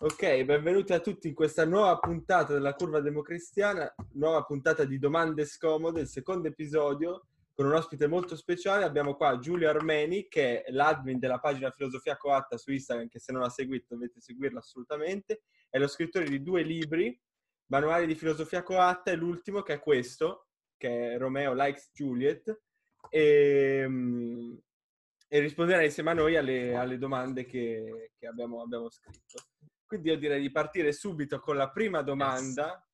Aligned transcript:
Ok, 0.00 0.42
benvenuti 0.42 0.92
a 0.92 0.98
tutti 0.98 1.28
in 1.28 1.34
questa 1.34 1.64
nuova 1.64 1.96
puntata 2.00 2.54
della 2.54 2.74
Curva 2.74 2.98
Democristiana, 2.98 3.94
nuova 4.14 4.42
puntata 4.42 4.84
di 4.84 4.98
Domande 4.98 5.44
Scomode, 5.44 6.00
il 6.00 6.08
secondo 6.08 6.48
episodio 6.48 7.28
con 7.54 7.66
un 7.66 7.74
ospite 7.74 8.08
molto 8.08 8.34
speciale. 8.34 8.82
Abbiamo 8.82 9.14
qua 9.14 9.38
Giulio 9.38 9.68
Armeni, 9.68 10.26
che 10.26 10.62
è 10.62 10.72
l'admin 10.72 11.20
della 11.20 11.38
pagina 11.38 11.70
Filosofia 11.70 12.16
Coatta 12.16 12.56
su 12.56 12.72
Instagram, 12.72 13.06
che 13.06 13.20
se 13.20 13.30
non 13.30 13.42
la 13.42 13.48
seguite 13.48 13.86
dovete 13.88 14.20
seguirla 14.20 14.58
assolutamente. 14.58 15.42
È 15.68 15.78
lo 15.78 15.86
scrittore 15.86 16.24
di 16.24 16.42
due 16.42 16.62
libri, 16.62 17.16
Manuali 17.66 18.06
di 18.06 18.16
Filosofia 18.16 18.64
Coatta 18.64 19.12
e 19.12 19.14
l'ultimo 19.14 19.62
che 19.62 19.74
è 19.74 19.78
questo, 19.78 20.48
che 20.76 21.12
è 21.12 21.16
Romeo 21.16 21.54
Likes 21.54 21.92
Juliet. 21.92 22.60
E, 23.08 23.84
mm, 23.86 24.56
e 25.32 25.38
risponderà 25.38 25.84
insieme 25.84 26.10
a 26.10 26.14
noi 26.14 26.36
alle, 26.36 26.74
alle 26.74 26.98
domande 26.98 27.44
che, 27.44 28.10
che 28.18 28.26
abbiamo, 28.26 28.62
abbiamo 28.62 28.90
scritto. 28.90 29.44
Quindi 29.86 30.08
io 30.08 30.18
direi 30.18 30.40
di 30.40 30.50
partire 30.50 30.92
subito 30.92 31.38
con 31.38 31.56
la 31.56 31.70
prima 31.70 32.02
domanda, 32.02 32.84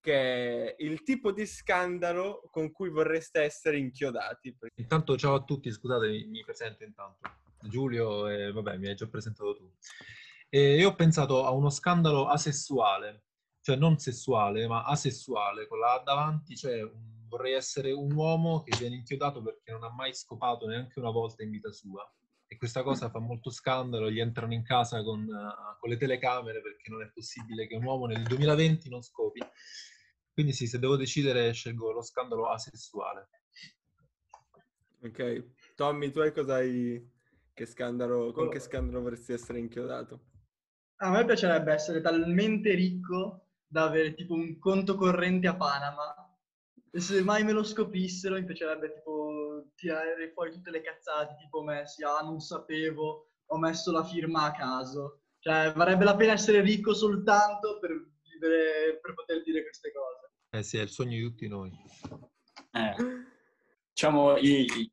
che 0.00 0.74
è 0.74 0.76
il 0.78 1.02
tipo 1.02 1.32
di 1.32 1.44
scandalo 1.44 2.48
con 2.52 2.70
cui 2.70 2.88
vorreste 2.88 3.40
essere 3.40 3.78
inchiodati. 3.78 4.56
Intanto 4.76 5.16
ciao 5.16 5.34
a 5.34 5.42
tutti, 5.42 5.72
scusate, 5.72 6.06
mi 6.28 6.44
presento 6.44 6.84
intanto. 6.84 7.18
Giulio, 7.68 8.28
e 8.28 8.52
vabbè, 8.52 8.76
mi 8.76 8.86
hai 8.86 8.94
già 8.94 9.08
presentato 9.08 9.56
tu. 9.56 9.72
E 10.48 10.76
io 10.76 10.90
ho 10.90 10.94
pensato 10.94 11.44
a 11.44 11.50
uno 11.50 11.70
scandalo 11.70 12.28
asessuale, 12.28 13.24
cioè 13.60 13.74
non 13.74 13.98
sessuale, 13.98 14.68
ma 14.68 14.84
asessuale, 14.84 15.66
con 15.66 15.80
la 15.80 16.00
davanti, 16.04 16.56
cioè 16.56 16.80
un, 16.82 17.21
vorrei 17.32 17.54
essere 17.54 17.92
un 17.92 18.12
uomo 18.12 18.62
che 18.62 18.76
viene 18.78 18.96
inchiodato 18.96 19.42
perché 19.42 19.72
non 19.72 19.84
ha 19.84 19.90
mai 19.90 20.14
scopato 20.14 20.66
neanche 20.66 20.98
una 20.98 21.10
volta 21.10 21.42
in 21.42 21.50
vita 21.50 21.72
sua 21.72 22.06
e 22.46 22.58
questa 22.58 22.82
cosa 22.82 23.08
fa 23.08 23.20
molto 23.20 23.48
scandalo, 23.48 24.10
gli 24.10 24.20
entrano 24.20 24.52
in 24.52 24.62
casa 24.62 25.02
con, 25.02 25.22
uh, 25.22 25.78
con, 25.78 25.88
le 25.88 25.96
telecamere 25.96 26.60
perché 26.60 26.90
non 26.90 27.00
è 27.00 27.10
possibile 27.10 27.66
che 27.66 27.76
un 27.76 27.84
uomo 27.84 28.04
nel 28.04 28.22
2020 28.24 28.90
non 28.90 29.00
scopi. 29.00 29.40
Quindi 30.34 30.52
sì, 30.52 30.66
se 30.66 30.78
devo 30.78 30.96
decidere 30.96 31.52
scelgo 31.52 31.92
lo 31.92 32.02
scandalo 32.02 32.50
asessuale. 32.50 33.30
Ok, 35.02 35.74
Tommy, 35.74 36.10
tu 36.10 36.20
hai 36.20 36.32
cosa 36.32 36.56
hai... 36.56 37.10
Che 37.54 37.66
scandalo, 37.66 38.32
con 38.32 38.50
che 38.50 38.60
scandalo 38.60 39.00
vorresti 39.00 39.32
essere 39.32 39.58
inchiodato? 39.58 40.24
A 40.96 41.10
me 41.10 41.24
piacerebbe 41.24 41.72
essere 41.72 42.02
talmente 42.02 42.74
ricco 42.74 43.46
da 43.66 43.84
avere 43.84 44.12
tipo 44.12 44.34
un 44.34 44.58
conto 44.58 44.94
corrente 44.94 45.46
a 45.48 45.56
Panama 45.56 46.21
se 47.00 47.22
mai 47.22 47.42
me 47.44 47.52
lo 47.52 47.62
scoprissero 47.62 48.34
mi 48.34 48.44
piacerebbe 48.44 48.92
tipo 48.92 49.68
tirare 49.74 50.30
fuori 50.32 50.52
tutte 50.52 50.70
le 50.70 50.82
cazzate 50.82 51.36
tipo 51.40 51.62
messi, 51.62 52.02
ah 52.04 52.20
non 52.20 52.38
sapevo, 52.38 53.30
ho 53.46 53.58
messo 53.58 53.90
la 53.92 54.04
firma 54.04 54.44
a 54.44 54.52
caso. 54.52 55.22
Cioè, 55.38 55.72
varrebbe 55.72 56.04
la 56.04 56.14
pena 56.14 56.32
essere 56.32 56.60
ricco 56.60 56.94
soltanto 56.94 57.78
per, 57.80 57.90
vivere, 58.22 59.00
per 59.00 59.14
poter 59.14 59.42
dire 59.42 59.62
queste 59.62 59.90
cose. 59.92 60.30
Eh 60.50 60.62
sì, 60.62 60.78
è 60.78 60.82
il 60.82 60.88
sogno 60.88 61.16
di 61.16 61.22
tutti 61.22 61.48
noi. 61.48 61.72
Eh, 62.70 62.94
diciamo, 63.92 64.36
i, 64.36 64.64
i, 64.64 64.92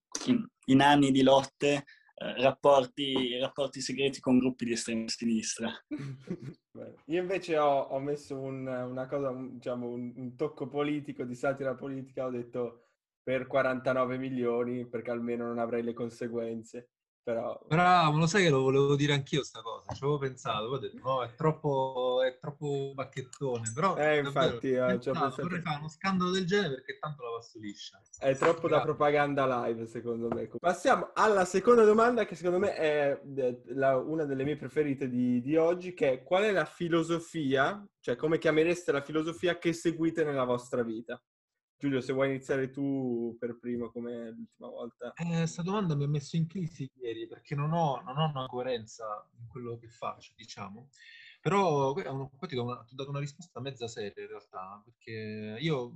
in 0.66 0.82
anni 0.82 1.12
di 1.12 1.22
lotte, 1.22 1.86
rapporti, 2.20 3.38
rapporti, 3.40 3.82
segreti 3.82 4.20
con 4.20 4.38
gruppi 4.38 4.66
di 4.66 4.74
estrema 4.74 5.08
sinistra. 5.08 5.70
Io 7.06 7.22
invece 7.22 7.58
ho, 7.58 7.80
ho 7.82 8.00
messo 8.00 8.38
un, 8.38 8.68
una 8.68 9.08
cosa, 9.08 9.30
un, 9.30 9.54
diciamo, 9.54 9.88
un, 9.88 10.14
un 10.16 10.36
tocco 10.36 10.68
politico, 10.68 11.24
di 11.24 11.36
satira 11.36 11.76
politica, 11.76 12.26
ho 12.26 12.30
detto 12.30 12.84
per 13.24 13.48
49 13.48 14.18
milioni 14.18 14.86
perché 14.88 15.12
almeno 15.12 15.46
non 15.46 15.60
avrei 15.60 15.84
le 15.84 15.94
conseguenze. 15.94 16.90
Però... 17.24 17.60
Bravo, 17.68 18.18
lo 18.18 18.28
sai 18.28 18.44
che 18.44 18.50
lo 18.50 18.62
volevo 18.62 18.96
dire 18.96 19.14
anch'io 19.14 19.44
sta 19.44 19.62
cosa, 19.62 19.94
ci 19.94 20.04
avevo 20.04 20.18
pensato, 20.18 20.66
ho 20.66 20.78
detto 20.78 21.00
no, 21.04 21.24
è 21.24 21.34
troppo, 21.36 22.24
è 22.24 22.38
troppo 22.40 22.92
bacchettone, 22.96 23.72
però... 23.74 23.96
Eh, 23.98 24.18
infatti, 24.20 24.72
davvero, 24.72 24.88
eh, 24.88 24.98
pensato, 25.00 25.42
vorrei 25.44 25.62
fare 25.62 25.80
uno 25.80 25.90
scandalo 25.90 26.32
del 26.32 26.46
genere 26.46 26.76
perché 26.76 26.98
tanto 26.98 27.24
la 27.24 27.38
passo 27.38 27.60
liscia. 27.60 28.02
È 28.18 28.36
troppo 28.36 28.68
Grazie. 28.68 28.78
da 28.78 28.82
propaganda 28.82 29.66
live, 29.66 29.86
secondo 29.86 30.28
me. 30.28 30.50
Passiamo 30.60 31.12
alla 31.14 31.46
seconda 31.46 31.84
domanda 31.84 32.26
che 32.26 32.36
secondo 32.36 32.60
me 32.60 32.74
è 32.74 33.22
la, 33.68 33.98
una 33.98 34.26
delle 34.26 34.44
mie 34.44 34.56
preferite 34.56 35.08
di, 35.08 35.42
di 35.42 35.56
oggi, 35.56 35.94
che 35.94 36.12
è 36.12 36.24
qual 36.24 36.44
è 36.44 36.52
la 36.52 36.66
filosofia, 36.66 37.86
cioè 38.00 38.16
come 38.16 38.40
chiamereste 38.40 38.92
la 38.92 39.02
filosofia 39.02 39.58
che 39.58 39.74
seguite 39.74 40.24
nella 40.24 40.46
vostra 40.46 40.84
vita? 40.84 41.22
Giulio, 41.80 42.02
se 42.02 42.12
vuoi 42.12 42.28
iniziare 42.28 42.70
tu 42.72 43.38
per 43.40 43.58
primo 43.58 43.90
come 43.90 44.32
l'ultima 44.32 44.68
volta. 44.68 45.14
Questa 45.16 45.62
eh, 45.62 45.64
domanda 45.64 45.96
mi 45.96 46.04
ha 46.04 46.10
messo 46.10 46.36
in 46.36 46.46
crisi 46.46 46.92
ieri 47.02 47.26
perché 47.26 47.56
non 47.56 47.72
ho, 47.72 48.02
non 48.02 48.18
ho, 48.18 48.28
una 48.28 48.48
coerenza 48.48 49.26
in 49.40 49.48
quello 49.48 49.78
che 49.78 49.88
faccio, 49.88 50.34
diciamo. 50.36 50.90
Però 51.40 51.94
ti, 51.94 52.58
ho 52.58 52.86
dato 52.92 53.10
una 53.10 53.20
risposta 53.20 53.62
mezza 53.62 53.88
seria 53.88 54.24
in 54.24 54.28
realtà, 54.28 54.82
perché 54.84 55.56
io, 55.62 55.94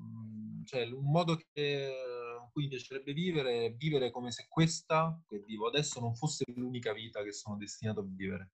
cioè, 0.64 0.86
un 0.86 1.12
modo 1.12 1.36
che, 1.36 1.94
in 2.42 2.50
cui 2.54 2.64
mi 2.64 2.70
piacerebbe 2.70 3.12
vivere 3.12 3.66
è 3.66 3.74
vivere 3.74 4.10
come 4.10 4.32
se 4.32 4.46
questa 4.48 5.22
che 5.28 5.44
vivo 5.46 5.68
adesso 5.68 6.00
non 6.00 6.16
fosse 6.16 6.46
l'unica 6.56 6.94
vita 6.94 7.24
che 7.24 7.34
sono 7.34 7.58
destinato 7.58 8.00
a 8.00 8.06
vivere. 8.08 8.52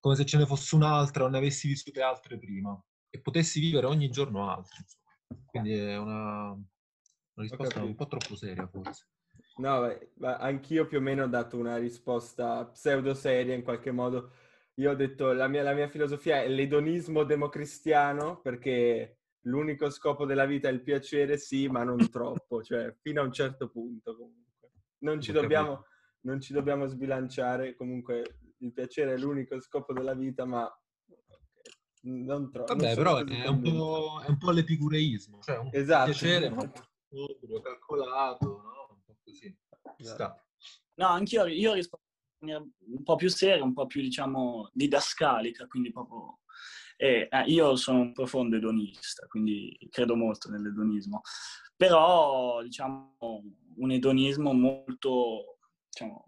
Come 0.00 0.16
se 0.16 0.26
ce 0.26 0.38
ne 0.38 0.46
fosse 0.46 0.74
un'altra 0.74 1.22
o 1.22 1.28
ne 1.28 1.38
avessi 1.38 1.68
vissute 1.68 2.02
altre 2.02 2.38
prima 2.38 2.76
e 3.08 3.20
potessi 3.20 3.60
vivere 3.60 3.86
ogni 3.86 4.10
giorno 4.10 4.50
altre. 4.50 4.78
Insomma. 4.80 5.03
Quindi 5.46 5.72
è 5.72 5.96
una, 5.96 6.50
una 6.50 6.62
risposta 7.36 7.82
un 7.82 7.94
po' 7.94 8.06
troppo 8.06 8.34
seria 8.36 8.66
forse. 8.66 9.06
No, 9.56 9.80
beh, 10.14 10.34
anch'io 10.34 10.86
più 10.86 10.98
o 10.98 11.00
meno 11.00 11.24
ho 11.24 11.28
dato 11.28 11.56
una 11.56 11.76
risposta 11.76 12.66
pseudo 12.66 13.14
seria 13.14 13.54
in 13.54 13.62
qualche 13.62 13.92
modo. 13.92 14.32
Io 14.74 14.90
ho 14.90 14.94
detto 14.94 15.32
la 15.32 15.46
mia, 15.46 15.62
la 15.62 15.74
mia 15.74 15.88
filosofia 15.88 16.42
è 16.42 16.48
l'edonismo 16.48 17.22
democristiano 17.22 18.40
perché 18.40 19.18
l'unico 19.42 19.90
scopo 19.90 20.26
della 20.26 20.46
vita 20.46 20.68
è 20.68 20.72
il 20.72 20.82
piacere, 20.82 21.38
sì, 21.38 21.68
ma 21.68 21.84
non 21.84 21.98
troppo, 22.10 22.62
cioè 22.62 22.92
fino 23.00 23.20
a 23.20 23.24
un 23.24 23.32
certo 23.32 23.68
punto 23.68 24.16
comunque. 24.16 24.42
Non 25.04 25.20
ci, 25.20 25.32
dobbiamo, 25.32 25.84
non 26.22 26.40
ci 26.40 26.52
dobbiamo 26.52 26.86
sbilanciare, 26.86 27.76
comunque 27.76 28.38
il 28.58 28.72
piacere 28.72 29.14
è 29.14 29.18
l'unico 29.18 29.60
scopo 29.60 29.92
della 29.92 30.14
vita, 30.14 30.44
ma 30.44 30.68
non 32.04 32.50
troppo. 32.50 32.74
Vabbè, 32.74 32.94
però 32.94 33.18
è 33.18 33.48
un, 33.48 33.60
po', 33.60 34.22
è 34.24 34.28
un, 34.28 34.38
po', 34.38 34.50
l'epicureismo, 34.50 35.40
cioè 35.40 35.58
un 35.58 35.68
esatto, 35.72 36.10
piacere 36.10 36.52
sobrio, 37.08 37.60
calcolato, 37.60 38.46
no? 38.46 38.88
Un 38.90 39.02
po' 39.04 39.16
così. 39.24 39.56
Esatto. 39.98 40.42
No, 40.96 41.08
anch'io 41.08 41.46
io 41.46 41.72
rispondo 41.72 42.04
in 42.40 42.46
maniera 42.46 42.70
un 42.96 43.02
po' 43.02 43.16
più 43.16 43.28
seria, 43.28 43.64
un 43.64 43.72
po' 43.72 43.86
più, 43.86 44.00
diciamo, 44.00 44.70
didascalica, 44.72 45.66
quindi 45.66 45.92
proprio... 45.92 46.40
Eh, 46.96 47.26
eh, 47.28 47.42
io 47.46 47.74
sono 47.74 48.00
un 48.00 48.12
profondo 48.12 48.56
edonista, 48.56 49.26
quindi 49.26 49.76
credo 49.90 50.14
molto 50.14 50.50
nell'edonismo. 50.50 51.22
Però, 51.76 52.62
diciamo, 52.62 53.16
un 53.76 53.90
edonismo 53.90 54.52
molto, 54.52 55.58
diciamo, 55.88 56.24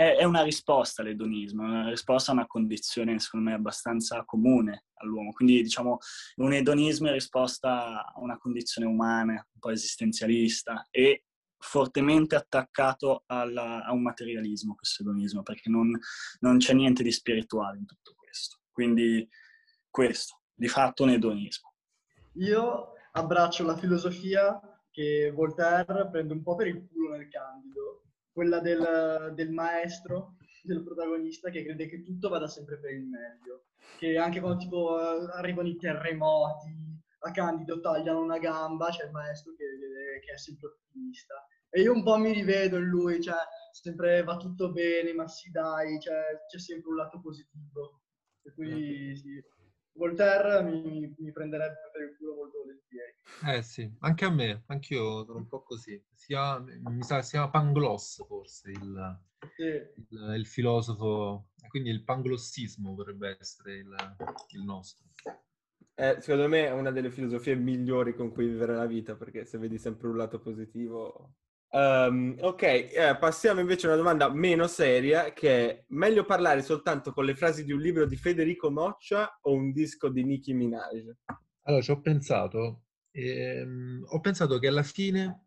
è, 0.00 0.16
è 0.16 0.24
una 0.24 0.42
risposta 0.42 1.02
all'edonismo, 1.02 1.62
è 1.62 1.66
una 1.66 1.90
risposta 1.90 2.30
a 2.30 2.34
una 2.34 2.46
condizione, 2.46 3.18
secondo 3.18 3.50
me, 3.50 3.54
abbastanza 3.54 4.24
comune 4.24 4.86
all'uomo. 4.94 5.30
Quindi, 5.32 5.60
diciamo, 5.60 5.98
un 6.36 6.54
edonismo 6.54 7.08
è 7.08 7.12
risposta 7.12 8.06
a 8.06 8.18
una 8.20 8.38
condizione 8.38 8.86
umana, 8.86 9.32
un 9.32 9.60
po' 9.60 9.68
esistenzialista 9.68 10.86
e 10.90 11.24
fortemente 11.58 12.34
attaccato 12.34 13.24
alla, 13.26 13.84
a 13.84 13.92
un 13.92 14.00
materialismo, 14.00 14.74
questo 14.74 15.02
edonismo, 15.02 15.42
perché 15.42 15.68
non, 15.68 15.90
non 16.38 16.56
c'è 16.56 16.72
niente 16.72 17.02
di 17.02 17.12
spirituale 17.12 17.76
in 17.76 17.84
tutto 17.84 18.14
questo. 18.16 18.60
Quindi, 18.70 19.28
questo, 19.90 20.40
di 20.54 20.68
fatto, 20.68 21.02
un 21.02 21.10
edonismo. 21.10 21.74
Io 22.36 22.92
abbraccio 23.12 23.66
la 23.66 23.76
filosofia 23.76 24.58
che 24.90 25.30
Voltaire 25.30 26.08
prende 26.10 26.32
un 26.32 26.42
po' 26.42 26.54
per 26.54 26.68
il 26.68 26.88
culo 26.88 27.16
nel 27.16 27.28
Candido, 27.28 28.04
quella 28.32 28.60
del, 28.60 29.32
del 29.34 29.50
maestro, 29.50 30.36
del 30.62 30.82
protagonista 30.82 31.50
che 31.50 31.64
crede 31.64 31.86
che 31.86 32.02
tutto 32.02 32.28
vada 32.28 32.46
sempre 32.46 32.78
per 32.78 32.92
il 32.92 33.06
meglio. 33.06 33.64
Che 33.98 34.16
anche 34.16 34.40
quando 34.40 34.58
tipo 34.58 34.96
arrivano 34.96 35.68
i 35.68 35.76
terremoti, 35.76 36.74
a 37.20 37.30
Candido 37.32 37.80
tagliano 37.80 38.20
una 38.20 38.38
gamba, 38.38 38.90
c'è 38.90 39.04
il 39.04 39.10
maestro 39.10 39.52
che, 39.54 39.64
che 40.24 40.32
è 40.32 40.38
sempre 40.38 40.68
ottimista. 40.68 41.34
E 41.68 41.82
io 41.82 41.92
un 41.92 42.02
po' 42.02 42.16
mi 42.16 42.32
rivedo 42.32 42.76
in 42.76 42.84
lui, 42.84 43.20
cioè 43.22 43.36
sempre 43.72 44.22
va 44.22 44.36
tutto 44.36 44.72
bene, 44.72 45.12
ma 45.12 45.28
sì 45.28 45.50
dai, 45.50 46.00
cioè, 46.00 46.44
c'è 46.48 46.58
sempre 46.58 46.90
un 46.90 46.96
lato 46.96 47.20
positivo. 47.20 48.02
Per 48.42 48.54
cui 48.54 49.16
sì, 49.16 49.42
Voltaire 50.00 50.62
mi, 50.62 51.14
mi, 51.18 51.30
prenderebbe 51.30 51.90
per 51.92 52.02
il 52.08 52.16
culo 52.16 52.34
molto 52.34 52.56
volentieri. 52.60 53.12
Eh 53.54 53.62
sì, 53.62 53.94
anche 53.98 54.24
a 54.24 54.30
me, 54.30 54.62
anch'io 54.68 55.26
sono 55.26 55.36
un 55.36 55.46
po' 55.46 55.62
così. 55.62 56.02
Sia, 56.14 56.58
mi 56.58 57.02
sa 57.02 57.20
si 57.20 57.32
chiama 57.32 57.50
Pangloss 57.50 58.24
forse 58.26 58.70
il, 58.70 59.20
sì. 59.56 59.62
il, 59.62 60.34
il, 60.38 60.46
filosofo, 60.46 61.48
quindi 61.68 61.90
il 61.90 62.02
panglossismo 62.02 62.94
potrebbe 62.94 63.36
essere 63.38 63.74
il, 63.74 63.94
il 64.52 64.62
nostro. 64.62 65.04
Eh, 65.94 66.16
secondo 66.22 66.48
me 66.48 66.64
è 66.64 66.72
una 66.72 66.92
delle 66.92 67.10
filosofie 67.10 67.54
migliori 67.54 68.14
con 68.14 68.32
cui 68.32 68.46
vivere 68.46 68.74
la 68.74 68.86
vita, 68.86 69.16
perché 69.16 69.44
se 69.44 69.58
vedi 69.58 69.76
sempre 69.76 70.08
un 70.08 70.16
lato 70.16 70.40
positivo 70.40 71.34
Um, 71.72 72.36
ok, 72.40 72.62
eh, 72.62 73.16
passiamo 73.18 73.60
invece 73.60 73.86
a 73.86 73.90
una 73.90 73.98
domanda 73.98 74.28
meno 74.28 74.66
seria, 74.66 75.32
che 75.32 75.70
è 75.70 75.84
meglio 75.88 76.24
parlare 76.24 76.62
soltanto 76.62 77.12
con 77.12 77.24
le 77.24 77.36
frasi 77.36 77.64
di 77.64 77.72
un 77.72 77.80
libro 77.80 78.06
di 78.06 78.16
Federico 78.16 78.70
Moccia 78.72 79.38
o 79.42 79.52
un 79.52 79.70
disco 79.70 80.08
di 80.08 80.24
Nicki 80.24 80.52
Minaj? 80.52 81.14
Allora, 81.62 81.82
ci 81.82 81.90
ho 81.92 82.00
pensato, 82.00 82.86
ehm, 83.12 84.04
ho 84.08 84.20
pensato 84.20 84.58
che 84.58 84.66
alla 84.66 84.82
fine, 84.82 85.46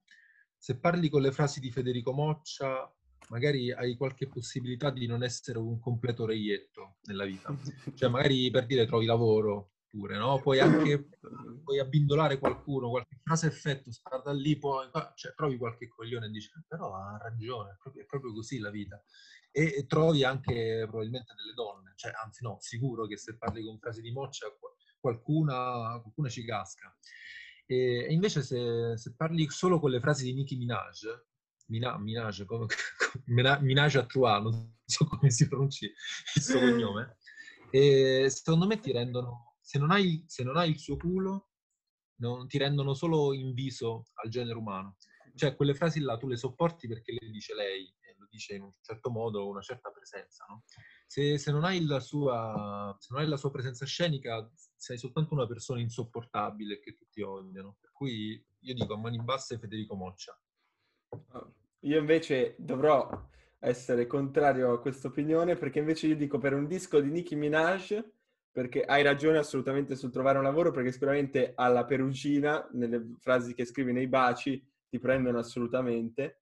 se 0.58 0.80
parli 0.80 1.10
con 1.10 1.22
le 1.22 1.34
frasi 1.34 1.60
di 1.60 1.72
Federico 1.72 2.14
Moccia, 2.14 2.90
magari 3.28 3.74
hai 3.74 3.98
qualche 3.98 4.28
possibilità 4.28 4.92
di 4.92 5.08
non 5.08 5.24
essere 5.24 5.60
un 5.60 5.78
completo 5.80 6.26
reietto 6.26 6.96
nella 7.04 7.26
vita. 7.26 7.54
Cioè, 7.96 8.10
magari 8.10 8.50
per 8.50 8.66
dire 8.66 8.86
trovi 8.86 9.06
lavoro, 9.06 9.73
pure, 9.94 10.18
no? 10.18 10.40
Puoi 10.42 10.60
anche 10.60 11.08
puoi 11.64 11.78
abbindolare 11.78 12.40
qualcuno, 12.40 12.90
qualche 12.90 13.20
frase 13.24 13.46
effetto, 13.46 13.92
sta 13.92 14.18
da 14.18 14.34
lì, 14.34 14.58
poi 14.58 14.90
cioè, 15.14 15.36
trovi 15.36 15.56
qualche 15.58 15.88
coglione 15.88 16.26
e 16.26 16.30
dici, 16.32 16.50
però 16.68 16.96
ha 16.96 17.18
ragione, 17.22 17.74
è 17.74 17.78
proprio, 17.80 18.02
è 18.02 18.06
proprio 18.08 18.34
così 18.34 18.58
la 18.58 18.72
vita. 18.72 19.02
E, 19.52 19.76
e, 19.78 19.86
trovi 19.86 20.24
anche 20.24 20.86
probabilmente 20.88 21.36
delle 21.36 21.54
donne, 21.54 21.94
cioè, 21.96 22.12
anzi 22.24 22.44
no, 22.44 22.58
sicuro 22.60 23.06
che 23.06 23.18
se 23.18 23.38
parli 23.38 23.64
con 23.64 23.78
frasi 23.78 24.02
di 24.02 24.12
moccia 24.12 24.48
qualcuna, 25.00 26.00
qualcuna 26.02 26.28
ci 26.28 26.44
casca. 26.44 26.92
E, 27.68 28.06
e 28.10 28.14
invece 28.14 28.42
se, 28.42 28.98
se, 28.98 29.14
parli 29.16 29.48
solo 29.50 29.80
con 29.80 29.92
le 29.92 30.00
frasi 30.00 30.26
di 30.26 30.34
Nicki 30.34 30.58
Minaj, 30.58 31.04
Mina, 31.68 32.00
Minaj, 32.00 32.46
come, 32.46 32.66
Minaj 33.28 33.96
a 33.98 34.06
Trois, 34.08 34.42
non 34.42 34.76
so 34.86 35.06
come 35.06 35.30
si 35.30 35.48
pronunci 35.48 35.86
il 35.86 36.42
suo 36.42 36.60
cognome, 36.60 37.18
e 37.70 38.28
secondo 38.32 38.66
me 38.66 38.80
ti 38.80 38.92
rendono 38.92 39.53
se 39.74 39.80
non 39.80 39.90
hai, 39.90 40.24
se 40.28 40.44
non 40.44 40.56
hai 40.56 40.70
il 40.70 40.78
suo 40.78 40.98
culo, 40.98 41.48
non, 42.18 42.48
ti 42.48 42.60
rendono 42.60 42.94
solo 42.94 43.34
inviso 43.34 44.06
al 44.22 44.30
genere 44.30 44.56
umano. 44.56 44.98
Cioè, 45.34 45.56
quelle 45.56 45.74
frasi 45.74 46.00
là 46.00 46.16
tu 46.16 46.28
le 46.28 46.36
sopporti 46.36 46.88
perché 46.88 47.12
le 47.20 47.32
dice 47.32 47.56
lei, 47.56 47.92
e 48.02 48.14
lo 48.20 48.28
dice 48.30 48.54
in 48.54 48.62
un 48.62 48.72
certo 48.82 49.10
modo, 49.10 49.48
una 49.48 49.62
certa 49.62 49.90
presenza, 49.90 50.46
no? 50.48 50.62
Se, 51.08 51.40
se, 51.40 51.52
non 51.52 51.64
hai 51.64 51.84
la 51.88 52.00
sua, 52.00 52.96
se 53.00 53.08
non 53.14 53.22
hai 53.22 53.28
la 53.28 53.36
sua 53.36 53.50
presenza 53.50 53.84
scenica, 53.88 54.48
sei 54.76 55.00
soltanto 55.00 55.34
una 55.34 55.48
persona 55.48 55.80
insopportabile 55.80 56.80
che 56.80 56.94
tutti 56.94 57.24
odiano. 57.24 57.78
Per 57.82 57.92
cui 57.94 58.46
io 58.60 58.74
dico 58.76 58.94
a 58.94 58.98
mani 59.00 59.24
basse 59.24 59.58
Federico 59.58 59.96
Moccia. 59.96 60.40
Io 61.80 61.98
invece 61.98 62.54
dovrò 62.60 63.28
essere 63.58 64.06
contrario 64.06 64.72
a 64.72 64.80
questa 64.80 65.08
opinione 65.08 65.56
perché 65.56 65.80
invece 65.80 66.06
io 66.06 66.16
dico 66.16 66.38
per 66.38 66.54
un 66.54 66.68
disco 66.68 67.00
di 67.00 67.10
Nicki 67.10 67.36
Minaj 67.36 68.13
perché 68.54 68.84
hai 68.84 69.02
ragione 69.02 69.40
assolutamente 69.40 69.96
sul 69.96 70.12
trovare 70.12 70.38
un 70.38 70.44
lavoro, 70.44 70.70
perché 70.70 70.92
sicuramente 70.92 71.54
alla 71.56 71.86
perugina, 71.86 72.66
nelle 72.74 73.16
frasi 73.18 73.56
che 73.56 73.66
scrivi 73.66 73.92
nei 73.92 74.08
baci, 74.08 74.64
ti 74.88 75.00
prendono 75.00 75.40
assolutamente. 75.40 76.42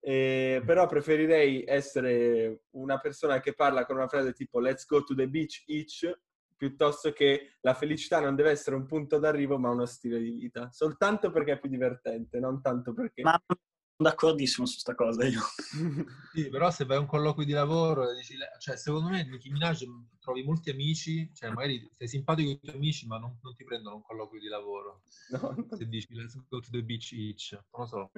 Eh, 0.00 0.60
però 0.66 0.86
preferirei 0.86 1.62
essere 1.64 2.62
una 2.70 2.98
persona 2.98 3.38
che 3.38 3.54
parla 3.54 3.86
con 3.86 3.94
una 3.94 4.08
frase 4.08 4.32
tipo 4.32 4.58
let's 4.58 4.84
go 4.84 5.04
to 5.04 5.14
the 5.14 5.28
beach 5.28 5.62
each 5.68 6.12
piuttosto 6.56 7.12
che 7.12 7.58
la 7.60 7.72
felicità 7.72 8.18
non 8.18 8.34
deve 8.34 8.50
essere 8.50 8.74
un 8.74 8.84
punto 8.84 9.20
d'arrivo 9.20 9.60
ma 9.60 9.70
uno 9.70 9.86
stile 9.86 10.18
di 10.18 10.32
vita 10.32 10.70
soltanto 10.72 11.30
perché 11.30 11.52
è 11.52 11.58
più 11.60 11.68
divertente 11.68 12.40
non 12.40 12.60
tanto 12.60 12.92
perché 12.92 13.22
ma 13.22 13.40
d'accordissimo 13.96 14.66
su 14.66 14.78
sta 14.78 14.94
cosa 14.94 15.24
io. 15.26 15.40
sì, 16.32 16.48
però 16.48 16.70
se 16.70 16.84
vai 16.84 16.96
a 16.96 17.00
un 17.00 17.06
colloquio 17.06 17.46
di 17.46 17.52
lavoro, 17.52 18.14
dici, 18.14 18.36
cioè, 18.58 18.76
secondo 18.76 19.08
me 19.08 19.24
Nicki 19.24 19.50
Minaj 19.50 19.84
trovi 20.18 20.42
molti 20.42 20.70
amici, 20.70 21.30
cioè 21.34 21.50
magari 21.50 21.88
sei 21.92 22.08
simpatico 22.08 22.48
con 22.48 22.56
i 22.56 22.60
tuoi 22.60 22.76
amici, 22.76 23.06
ma 23.06 23.18
non, 23.18 23.38
non 23.42 23.54
ti 23.54 23.64
prendono 23.64 23.96
un 23.96 24.02
colloquio 24.02 24.40
di 24.40 24.48
lavoro. 24.48 25.02
No. 25.30 25.66
Se 25.76 25.86
dici 25.86 26.14
let's 26.14 26.36
go 26.48 26.60
to 26.60 26.70
the 26.70 26.82
beach 26.82 27.12
each, 27.12 27.52
non 27.52 27.82
lo 27.82 27.86
so. 27.86 28.10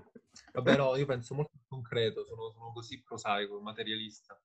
Vabbè, 0.53 0.76
no, 0.76 0.97
io 0.97 1.06
penso 1.06 1.35
molto 1.35 1.53
concreto, 1.69 2.25
sono, 2.25 2.50
sono 2.50 2.73
così 2.73 3.03
prosaico, 3.03 3.61
materialista. 3.61 4.38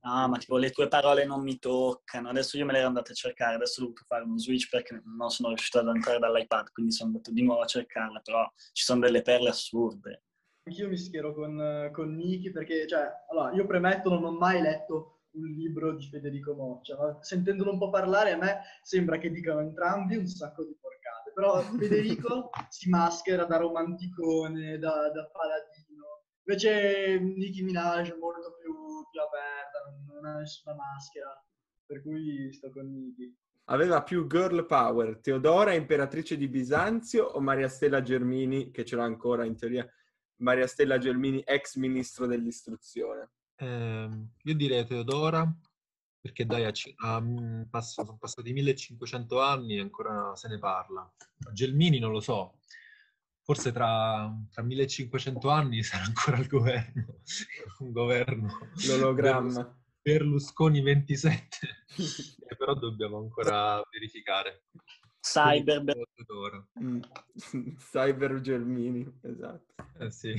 Ah, 0.00 0.26
ma 0.26 0.36
tipo 0.38 0.56
le 0.56 0.70
tue 0.70 0.88
parole 0.88 1.24
non 1.24 1.42
mi 1.42 1.58
toccano. 1.58 2.28
Adesso 2.28 2.56
io 2.56 2.64
me 2.64 2.72
le 2.72 2.78
ero 2.78 2.88
andate 2.88 3.12
a 3.12 3.14
cercare, 3.14 3.54
adesso 3.54 3.80
ho 3.80 3.84
dovuto 3.84 4.04
fare 4.06 4.24
uno 4.24 4.38
switch 4.38 4.68
perché 4.68 5.00
non 5.04 5.30
sono 5.30 5.48
riuscito 5.48 5.78
ad 5.78 5.88
entrare 5.88 6.18
dall'iPad, 6.18 6.72
quindi 6.72 6.92
sono 6.92 7.10
andato 7.10 7.30
di 7.30 7.42
nuovo 7.42 7.62
a 7.62 7.66
cercarla, 7.66 8.20
però 8.20 8.50
ci 8.72 8.84
sono 8.84 9.00
delle 9.00 9.22
perle 9.22 9.50
assurde. 9.50 10.22
Anch'io 10.64 10.88
mi 10.88 10.96
schiero 10.96 11.34
con, 11.34 11.90
con 11.92 12.14
Niki 12.14 12.52
perché, 12.52 12.86
cioè, 12.86 13.08
allora, 13.30 13.52
io 13.52 13.66
premetto, 13.66 14.10
non 14.10 14.24
ho 14.24 14.32
mai 14.32 14.60
letto 14.60 15.22
un 15.32 15.46
libro 15.46 15.94
di 15.94 16.06
Federico 16.08 16.54
Moccia, 16.54 16.96
ma 16.96 17.18
sentendolo 17.22 17.72
un 17.72 17.78
po' 17.78 17.90
parlare 17.90 18.32
a 18.32 18.36
me 18.36 18.60
sembra 18.82 19.18
che 19.18 19.30
dicano 19.30 19.60
entrambi 19.60 20.16
un 20.16 20.26
sacco 20.26 20.64
di 20.64 20.76
porcate, 20.78 21.32
però 21.34 21.60
Federico 21.78 22.50
si 22.68 22.88
maschera 22.88 23.44
da 23.44 23.56
romanticone, 23.56 24.78
da, 24.78 25.10
da 25.10 25.30
paladino, 25.30 26.22
invece 26.44 27.18
Nicki 27.18 27.62
Minaj 27.62 28.10
è 28.10 28.16
molto 28.16 28.56
più, 28.60 28.61
più 29.12 29.20
aperta, 29.20 29.94
non 30.08 30.24
ha 30.24 30.38
nessuna 30.38 30.74
maschera, 30.74 31.30
per 31.84 32.00
cui 32.00 32.50
sto 32.52 32.70
con 32.70 32.90
Nicki. 32.90 33.36
Aveva 33.66 34.02
più 34.02 34.26
girl 34.26 34.66
power, 34.66 35.20
Teodora, 35.20 35.74
imperatrice 35.74 36.36
di 36.36 36.48
Bisanzio 36.48 37.26
o 37.26 37.40
Maria 37.40 37.68
Stella 37.68 38.02
Germini, 38.02 38.70
che 38.70 38.84
ce 38.84 38.96
l'ha 38.96 39.04
ancora 39.04 39.44
in 39.44 39.56
teoria, 39.56 39.86
Maria 40.36 40.66
Stella 40.66 40.98
Germini, 40.98 41.42
ex 41.44 41.76
ministro 41.76 42.26
dell'istruzione? 42.26 43.30
Eh, 43.56 44.08
io 44.42 44.54
direi 44.54 44.84
Teodora, 44.84 45.46
perché 46.20 46.46
dai, 46.46 46.64
a, 46.64 46.72
a, 47.04 47.20
mm, 47.20 47.62
passo, 47.64 48.04
sono 48.04 48.16
passati 48.16 48.52
1500 48.52 49.40
anni 49.40 49.76
e 49.76 49.80
ancora 49.80 50.34
se 50.34 50.48
ne 50.48 50.58
parla. 50.58 51.08
Gelmini 51.52 51.98
non 51.98 52.12
lo 52.12 52.20
so, 52.20 52.58
forse 53.52 53.70
tra, 53.70 54.34
tra 54.50 54.62
1500 54.62 55.48
anni 55.50 55.82
sarà 55.84 56.04
ancora 56.04 56.38
al 56.38 56.46
governo, 56.46 57.06
un 57.80 57.92
governo. 57.92 58.58
L'ologramma. 58.88 59.76
Berlusconi 60.00 60.80
27, 60.80 61.58
però 62.58 62.74
dobbiamo 62.74 63.18
ancora 63.18 63.80
verificare. 63.90 64.64
Cyber 65.20 65.84
mm. 66.82 67.00
Cyber 67.78 68.40
Germini, 68.40 69.18
esatto. 69.22 69.74
Eh 70.00 70.10
sì. 70.10 70.34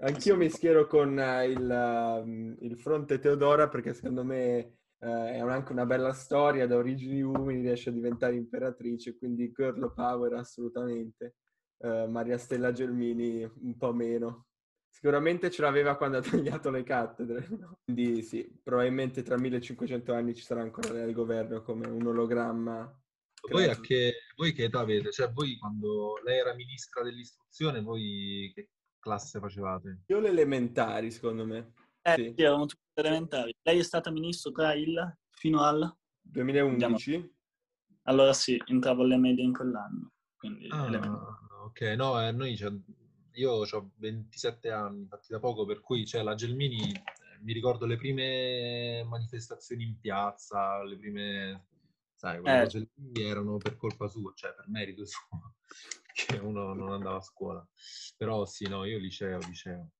Anch'io 0.00 0.36
mi 0.36 0.50
schiero 0.50 0.86
con 0.86 1.16
uh, 1.16 1.48
il, 1.48 2.22
uh, 2.22 2.64
il, 2.64 2.76
fronte 2.76 3.18
Teodora 3.18 3.68
perché 3.68 3.94
secondo 3.94 4.24
me 4.24 4.80
uh, 4.98 5.06
è 5.06 5.38
anche 5.38 5.72
una 5.72 5.86
bella 5.86 6.12
storia, 6.12 6.66
da 6.66 6.76
origini 6.76 7.22
umili 7.22 7.62
riesce 7.62 7.88
a 7.88 7.92
diventare 7.92 8.34
imperatrice, 8.34 9.16
quindi 9.16 9.52
girl 9.52 9.94
power 9.94 10.34
assolutamente. 10.34 11.36
Eh, 11.78 12.06
Maria 12.06 12.38
Stella 12.38 12.72
Gelmini 12.72 13.42
un 13.42 13.76
po' 13.76 13.92
meno. 13.92 14.46
Sicuramente 14.88 15.50
ce 15.50 15.62
l'aveva 15.62 15.96
quando 15.96 16.18
ha 16.18 16.22
tagliato 16.22 16.70
le 16.70 16.82
cattedre. 16.82 17.46
No? 17.58 17.78
Quindi 17.84 18.22
sì, 18.22 18.50
probabilmente 18.62 19.22
tra 19.22 19.36
1500 19.36 20.12
anni 20.12 20.34
ci 20.34 20.42
sarà 20.42 20.62
ancora 20.62 20.92
lei 20.92 21.02
al 21.02 21.12
governo 21.12 21.62
come 21.62 21.86
un 21.86 22.06
ologramma 22.06 23.00
voi, 23.48 23.68
a 23.68 23.78
che, 23.80 24.14
voi 24.34 24.52
che 24.52 24.64
età 24.64 24.80
avete? 24.80 25.12
Cioè, 25.12 25.30
voi 25.30 25.56
quando 25.58 26.20
lei 26.24 26.38
era 26.38 26.54
ministra 26.54 27.02
dell'istruzione, 27.02 27.80
voi 27.80 28.50
che 28.54 28.70
classe 28.98 29.38
facevate? 29.38 30.02
Io 30.06 30.20
le 30.20 30.28
elementari, 30.28 31.10
secondo 31.10 31.44
me. 31.44 31.72
Eh, 32.02 32.14
sì, 32.16 32.32
sì 32.36 32.42
eravamo 32.42 32.66
tutti 32.66 32.82
elementari. 32.94 33.54
Lei 33.62 33.78
è 33.78 33.82
stata 33.82 34.10
ministro 34.10 34.50
tra 34.50 34.74
il 34.74 35.16
fino 35.30 35.62
al 35.62 35.94
2011. 36.20 37.14
Andiamo. 37.14 37.34
Allora 38.02 38.32
sì, 38.32 38.60
entravo 38.66 39.02
alle 39.02 39.16
medie 39.16 39.44
in 39.44 39.52
quell'anno. 39.52 40.12
Quindi 40.36 40.68
ah, 40.70 40.88
ok, 41.76 41.94
no, 41.94 42.26
eh, 42.26 42.32
noi 42.32 42.58
io 43.32 43.52
ho 43.52 43.90
27 43.96 44.70
anni, 44.70 45.02
infatti 45.02 45.26
da 45.28 45.38
poco, 45.38 45.66
per 45.66 45.80
cui 45.80 46.06
cioè, 46.06 46.22
la 46.22 46.34
Gelmini, 46.34 46.90
eh, 46.90 47.02
mi 47.42 47.52
ricordo 47.52 47.84
le 47.84 47.98
prime 47.98 49.04
manifestazioni 49.06 49.84
in 49.84 50.00
piazza, 50.00 50.82
le 50.82 50.96
prime 50.96 51.66
sai, 52.14 52.40
quelle 52.40 52.62
eh. 52.62 52.88
lì 52.94 53.22
erano 53.22 53.58
per 53.58 53.76
colpa 53.76 54.08
sua, 54.08 54.32
cioè 54.34 54.54
per 54.54 54.66
merito 54.68 55.04
suo, 55.04 55.54
che 56.14 56.38
uno 56.38 56.72
non 56.72 56.92
andava 56.92 57.18
a 57.18 57.22
scuola. 57.22 57.66
Però 58.16 58.46
sì, 58.46 58.66
no, 58.68 58.86
io 58.86 58.98
liceo, 58.98 59.38
liceo. 59.40 59.90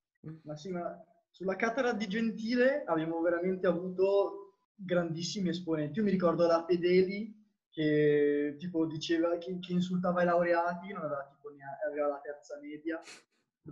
Ma 0.44 0.56
sì, 0.56 0.70
ma 0.70 0.98
sulla 1.30 1.56
cattedra 1.56 1.92
di 1.92 2.08
Gentile 2.08 2.84
abbiamo 2.86 3.20
veramente 3.20 3.66
avuto 3.66 4.54
grandissimi 4.74 5.50
esponenti. 5.50 5.98
Io 5.98 6.04
mi 6.04 6.10
ricordo 6.10 6.46
la 6.46 6.64
Fedeli 6.66 7.44
che 7.68 8.56
tipo 8.58 8.86
diceva 8.86 9.36
che, 9.36 9.58
che 9.58 9.72
insultava 9.72 10.22
i 10.22 10.24
laureati, 10.24 10.94
non 10.94 11.02
aveva 11.02 11.35
tipo 11.56 11.64
neanche, 11.64 11.84
aveva 11.86 12.08
la 12.08 12.20
terza 12.20 12.58
media. 12.60 13.00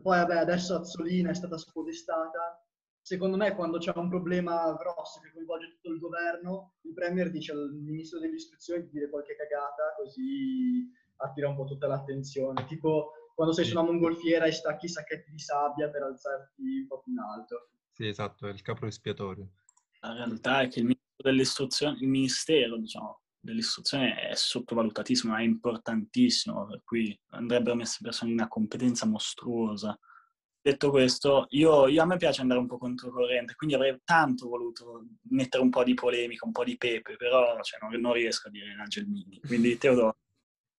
Poi 0.02 0.18
vabbè, 0.18 0.36
adesso 0.36 0.74
Azzolina 0.74 1.30
è 1.30 1.34
stata 1.34 1.56
spodestata 1.56 2.64
secondo 3.04 3.36
me 3.36 3.54
quando 3.54 3.76
c'è 3.76 3.92
un 3.96 4.08
problema 4.08 4.72
grosso 4.72 5.20
che 5.20 5.30
coinvolge 5.30 5.74
tutto 5.74 5.90
il 5.90 5.98
governo, 5.98 6.76
il 6.84 6.94
Premier 6.94 7.30
dice 7.30 7.52
al 7.52 7.70
ministro 7.74 8.18
dell'istruzione 8.18 8.84
di 8.84 8.88
dire 8.90 9.10
qualche 9.10 9.36
cagata 9.36 9.94
così 9.98 10.90
attira 11.16 11.48
un 11.48 11.56
po' 11.56 11.64
tutta 11.64 11.86
l'attenzione. 11.86 12.64
Tipo 12.66 13.12
quando 13.34 13.52
sei 13.52 13.66
su 13.66 13.72
una 13.78 13.84
mongolfiera 13.84 14.46
e 14.46 14.52
stacchi 14.52 14.86
i 14.86 14.88
sacchetti 14.88 15.30
di 15.30 15.38
sabbia 15.38 15.90
per 15.90 16.02
alzarti 16.02 16.62
un 16.62 16.86
po' 16.86 17.02
più 17.02 17.12
in 17.12 17.18
alto. 17.18 17.68
Sì, 17.90 18.08
esatto, 18.08 18.48
è 18.48 18.50
il 18.50 18.62
capo 18.62 18.86
espiatorio. 18.86 19.50
La 20.00 20.14
realtà 20.14 20.62
è 20.62 20.68
che 20.68 20.80
il 20.80 20.86
ministro 20.86 21.30
dell'istruzione, 21.30 21.98
il 22.00 22.08
ministero, 22.08 22.78
diciamo, 22.78 23.23
dell'istruzione 23.44 24.28
è 24.28 24.34
sottovalutatissimo, 24.34 25.36
è 25.36 25.42
importantissimo, 25.42 26.66
per 26.66 26.82
cui 26.84 27.18
andrebbero 27.30 27.74
messe 27.76 27.98
persone 28.02 28.30
in 28.32 28.38
una 28.38 28.48
competenza 28.48 29.06
mostruosa 29.06 29.98
detto 30.64 30.88
questo, 30.88 31.44
io, 31.50 31.86
io- 31.88 32.00
a 32.00 32.06
me 32.06 32.16
piace 32.16 32.40
andare 32.40 32.58
un 32.58 32.66
po' 32.66 32.78
controcorrente, 32.78 33.54
quindi 33.54 33.74
avrei 33.74 34.00
tanto 34.02 34.48
voluto 34.48 35.04
mettere 35.28 35.62
un 35.62 35.68
po' 35.68 35.84
di 35.84 35.92
polemica, 35.92 36.46
un 36.46 36.52
po' 36.52 36.64
di 36.64 36.78
pepe, 36.78 37.16
però 37.16 37.60
cioè, 37.60 37.78
non, 37.82 38.00
non 38.00 38.14
riesco 38.14 38.48
a 38.48 38.50
dire 38.50 38.74
la 38.74 38.84
Gelmini. 38.84 39.40
Quindi 39.40 39.76
Teodoro. 39.76 40.16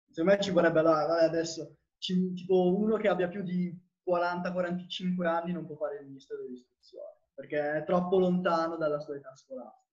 Secondo 0.09 0.31
me 0.31 0.41
ci 0.41 0.49
vorrebbe 0.49 0.79
allora, 0.79 1.19
adesso 1.19 1.77
ci- 1.99 2.33
tipo 2.33 2.75
uno 2.75 2.97
che 2.97 3.09
abbia 3.09 3.27
più 3.27 3.43
di 3.43 3.71
40-45 4.03 5.27
anni 5.27 5.51
non 5.51 5.67
può 5.67 5.75
fare 5.75 5.99
il 5.99 6.07
ministro 6.07 6.37
dell'istruzione 6.37 7.13
perché 7.35 7.77
è 7.77 7.83
troppo 7.83 8.17
lontano 8.17 8.77
dalla 8.77 8.99
sua 8.99 9.17
età 9.17 9.35
scolastica. 9.35 9.84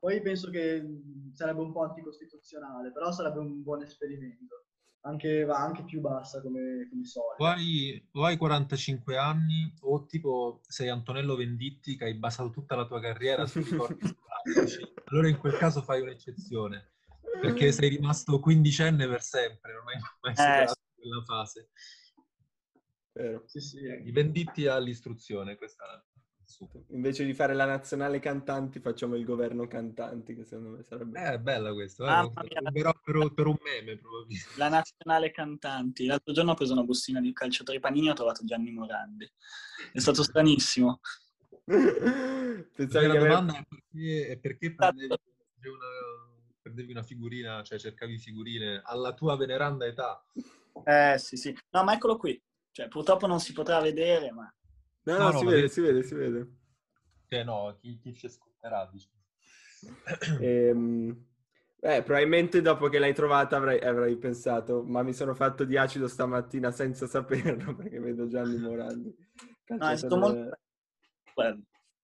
Poi 0.00 0.22
penso 0.22 0.48
che 0.48 0.82
sarebbe 1.34 1.60
un 1.60 1.72
po' 1.72 1.82
anticostituzionale, 1.82 2.90
però 2.90 3.12
sarebbe 3.12 3.38
un 3.38 3.62
buon 3.62 3.82
esperimento. 3.82 4.64
Anche, 5.02 5.44
va 5.44 5.58
anche 5.58 5.84
più 5.84 6.00
bassa 6.00 6.40
come, 6.40 6.88
come 6.88 7.04
solito. 7.04 7.42
O 7.42 7.46
hai, 7.46 8.08
o 8.12 8.24
hai 8.24 8.36
45 8.38 9.16
anni 9.16 9.72
o 9.80 10.06
tipo 10.06 10.60
sei 10.66 10.88
Antonello 10.88 11.36
Venditti 11.36 11.96
che 11.96 12.04
hai 12.04 12.14
basato 12.14 12.50
tutta 12.50 12.76
la 12.76 12.86
tua 12.86 13.00
carriera 13.00 13.46
sui 13.46 13.62
ricordi 13.62 14.00
scolastici. 14.08 14.92
Allora 15.04 15.28
in 15.28 15.38
quel 15.38 15.56
caso 15.56 15.82
fai 15.82 16.00
un'eccezione, 16.00 16.92
perché 17.40 17.70
sei 17.70 17.90
rimasto 17.90 18.40
quindicenne 18.40 19.06
per 19.06 19.22
sempre, 19.22 19.74
non 19.74 19.88
hai 19.88 20.00
mai 20.20 20.34
superato 20.34 20.80
quella 20.94 21.22
fase. 21.24 21.68
Vero. 23.12 23.42
Sì, 23.46 23.60
sì. 23.60 23.78
I 23.78 24.12
Venditti 24.12 24.66
all'istruzione, 24.66 25.56
questa 25.56 25.84
è 25.84 25.88
super. 25.88 26.09
Invece 26.88 27.24
di 27.24 27.34
fare 27.34 27.54
la 27.54 27.64
nazionale 27.64 28.18
cantanti, 28.18 28.80
facciamo 28.80 29.14
il 29.14 29.24
governo 29.24 29.66
cantanti, 29.66 30.34
che 30.34 30.44
secondo 30.44 30.76
me 30.76 30.82
sarebbe... 30.82 31.32
Eh, 31.32 31.38
bella 31.38 31.72
questa, 31.72 32.22
eh, 32.22 32.70
però 32.72 32.92
per, 32.92 33.32
per 33.32 33.46
un 33.46 33.56
meme 33.62 33.96
probabilmente. 33.96 34.58
La 34.58 34.68
nazionale 34.68 35.30
cantanti. 35.30 36.06
L'altro 36.06 36.32
giorno 36.32 36.52
ho 36.52 36.54
preso 36.54 36.72
una 36.72 36.82
bustina 36.82 37.20
di 37.20 37.32
calciatori 37.32 37.78
panini 37.78 38.08
e 38.08 38.10
ho 38.10 38.14
trovato 38.14 38.44
Gianni 38.44 38.72
Morandi. 38.72 39.30
È 39.92 39.98
stato 39.98 40.22
stranissimo. 40.22 41.00
Pensavo 42.74 43.06
La 43.06 43.18
domanda 43.18 43.58
è 43.58 43.64
perché, 43.68 44.28
è 44.28 44.38
perché 44.38 44.74
prendevi, 44.74 45.06
una, 45.08 45.86
prendevi 46.60 46.90
una 46.90 47.02
figurina, 47.02 47.62
cioè 47.62 47.78
cercavi 47.78 48.18
figurine 48.18 48.80
alla 48.84 49.14
tua 49.14 49.36
veneranda 49.36 49.86
età. 49.86 50.24
Eh 50.84 51.16
sì, 51.18 51.36
sì. 51.36 51.56
No, 51.70 51.84
ma 51.84 51.94
eccolo 51.94 52.16
qui. 52.16 52.40
Cioè, 52.72 52.88
purtroppo 52.88 53.26
non 53.26 53.40
si 53.40 53.52
potrà 53.52 53.80
vedere, 53.80 54.30
ma... 54.32 54.52
No, 55.02 55.16
No, 55.16 55.18
no, 55.18 55.30
no, 55.32 55.38
si 55.38 55.44
vede, 55.46 55.68
si 55.68 55.80
vede, 55.80 56.02
si 56.02 56.14
vede. 56.14 56.48
Cioè 57.28 57.44
no, 57.44 57.76
chi, 57.80 57.98
chi 57.98 58.14
ci 58.14 58.26
ascolterà, 58.26 58.88
diciamo. 58.90 59.18
Ehm, 60.40 61.26
eh, 61.80 62.02
probabilmente 62.02 62.60
dopo 62.60 62.88
che 62.88 62.98
l'hai 62.98 63.14
trovata 63.14 63.56
avrai, 63.56 63.80
avrai 63.80 64.16
pensato, 64.18 64.82
ma 64.82 65.02
mi 65.02 65.14
sono 65.14 65.34
fatto 65.34 65.64
di 65.64 65.78
acido 65.78 66.06
stamattina 66.08 66.70
senza 66.70 67.06
saperlo, 67.06 67.74
perché 67.76 67.98
vedo 67.98 68.26
Gianni 68.28 68.58
Morandi. 68.58 69.16
No, 69.68 69.88
è 69.88 69.96
stato 69.96 70.16
molto... 70.16 70.58
bello, 71.34 71.62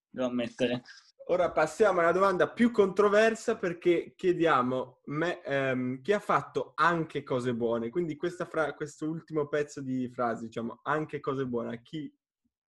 devo 0.09 0.27
ammettere. 0.29 0.83
Ora 1.29 1.51
passiamo 1.51 2.01
alla 2.01 2.13
domanda 2.13 2.49
più 2.49 2.71
controversa 2.71 3.57
perché 3.57 4.15
chiediamo 4.17 5.01
me- 5.07 5.43
ehm, 5.43 6.01
chi 6.01 6.13
ha 6.13 6.21
fatto 6.21 6.73
anche 6.77 7.25
cose 7.25 7.53
buone. 7.53 7.91
Quindi 7.91 8.17
questa 8.17 8.47
fra- 8.47 8.73
questo 8.75 9.09
ultimo 9.11 9.49
pezzo 9.49 9.83
di 9.83 10.09
frasi, 10.09 10.47
diciamo, 10.47 10.79
anche 10.85 11.19
cose 11.19 11.45
buone, 11.45 11.75
a 11.75 11.83
chi, 11.83 12.11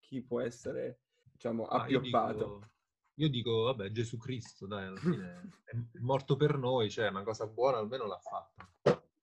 chi 0.08 0.22
può 0.22 0.40
essere, 0.40 1.02
diciamo, 1.34 1.68
Ma 1.70 1.86
io 1.88 1.98
appioppato? 1.98 2.34
dico, 2.34 2.70
io 3.16 3.30
dico, 3.30 3.62
vabbè, 3.64 3.92
Gesù 3.92 4.18
Cristo, 4.18 4.66
dai, 4.66 4.88
alla 4.88 5.00
fine 5.00 5.50
è 5.66 5.76
morto 6.00 6.38
per 6.38 6.58
noi, 6.58 6.90
cioè 6.90 7.10
una 7.10 7.24
cosa 7.24 7.46
buona 7.46 7.78
almeno 7.78 8.06
l'ha 8.06 8.20
fatta. 8.20 8.72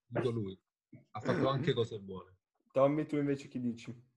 Dico 0.07 0.31
lui, 0.31 0.57
ha 1.12 1.21
fatto 1.21 1.49
anche 1.49 1.73
cose 1.73 1.99
buone. 1.99 2.37
Tommy, 2.71 3.07
tu 3.07 3.17
invece 3.17 3.49
chi 3.49 3.61
dici? 3.61 4.12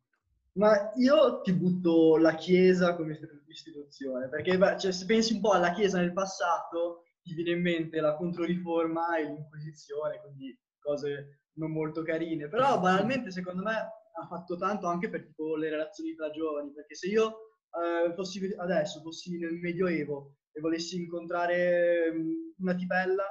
Ma 0.54 0.92
io 0.96 1.42
ti 1.42 1.54
butto 1.54 2.18
la 2.18 2.36
Chiesa 2.36 2.96
come 2.96 3.14
istitu- 3.14 3.48
istituzione, 3.48 4.28
perché 4.28 4.58
beh, 4.58 4.78
cioè, 4.80 4.92
se 4.92 5.06
pensi 5.06 5.34
un 5.34 5.42
po' 5.42 5.52
alla 5.52 5.72
Chiesa 5.72 6.00
nel 6.00 6.12
passato, 6.14 7.04
ti 7.22 7.34
viene 7.34 7.52
in 7.52 7.62
mente 7.62 8.02
la 8.02 8.16
Controriforma 8.16 9.18
e 9.18 9.24
l'Inquisizione, 9.24 10.20
quindi 10.20 10.60
cose 10.80 11.44
non 11.54 11.72
molto 11.72 12.02
carine. 12.02 12.50
Però 12.50 12.80
banalmente, 12.80 13.32
secondo 13.32 13.62
me, 13.62 13.88
ha 14.20 14.26
fatto 14.28 14.58
tanto 14.58 14.88
anche 14.88 15.10
per 15.10 15.26
tipo 15.26 15.56
le 15.56 15.70
relazioni 15.70 16.16
tra 16.16 16.30
giovani, 16.32 16.72
perché 16.74 16.96
se 16.96 17.08
io 17.08 17.38
eh, 17.72 18.14
fossi 18.14 18.54
adesso, 18.58 19.02
fossi 19.02 19.38
nel 19.38 19.54
Medioevo 19.54 20.38
e 20.52 20.60
volessi 20.60 20.98
incontrare 20.98 22.12
mm, 22.12 22.32
una 22.60 22.74
tipella, 22.76 23.24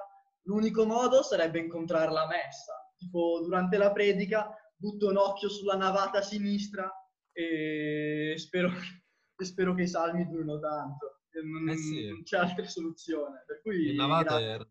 l'unico 0.43 0.85
modo 0.87 1.23
sarebbe 1.23 1.59
incontrarla 1.59 2.23
a 2.23 2.27
messa. 2.27 2.73
Tipo, 2.97 3.41
durante 3.43 3.77
la 3.77 3.93
predica 3.93 4.55
butto 4.77 5.09
un 5.09 5.17
occhio 5.17 5.49
sulla 5.49 5.77
navata 5.77 6.23
sinistra 6.23 6.91
e 7.33 8.35
spero, 8.37 8.71
e 9.37 9.45
spero 9.45 9.75
che 9.75 9.83
i 9.83 9.89
salmi 9.89 10.27
durino 10.27 10.59
tanto. 10.61 11.21
Non, 11.43 11.69
Eh 11.69 11.77
sì. 11.77 12.09
non 12.09 12.23
c'è 12.23 12.39
altra 12.39 12.67
soluzione. 12.67 13.45
Per 13.47 13.61
cui, 13.61 13.95
navate 13.95 14.35
erano... 14.43 14.71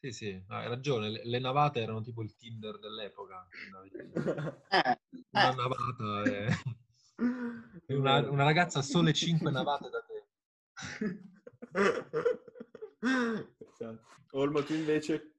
Sì, 0.00 0.12
sì, 0.12 0.44
hai 0.48 0.68
ragione, 0.68 1.10
le, 1.10 1.22
le 1.24 1.38
navate 1.40 1.80
erano 1.80 2.02
tipo 2.02 2.22
il 2.22 2.36
Tinder 2.36 2.78
dell'epoca. 2.78 3.46
Eh, 4.70 5.00
Una 5.30 5.52
eh, 5.52 5.54
navata 5.56 6.22
è... 6.22 6.46
è 7.86 7.92
una, 7.94 8.30
una 8.30 8.44
ragazza 8.44 8.78
ha 8.78 8.82
sole 8.82 9.12
5 9.12 9.50
navate 9.50 9.88
da 9.90 10.04
te. 10.04 10.26
Esatto. 13.00 14.06
Olmo, 14.32 14.62
tu 14.62 14.74
invece? 14.74 15.32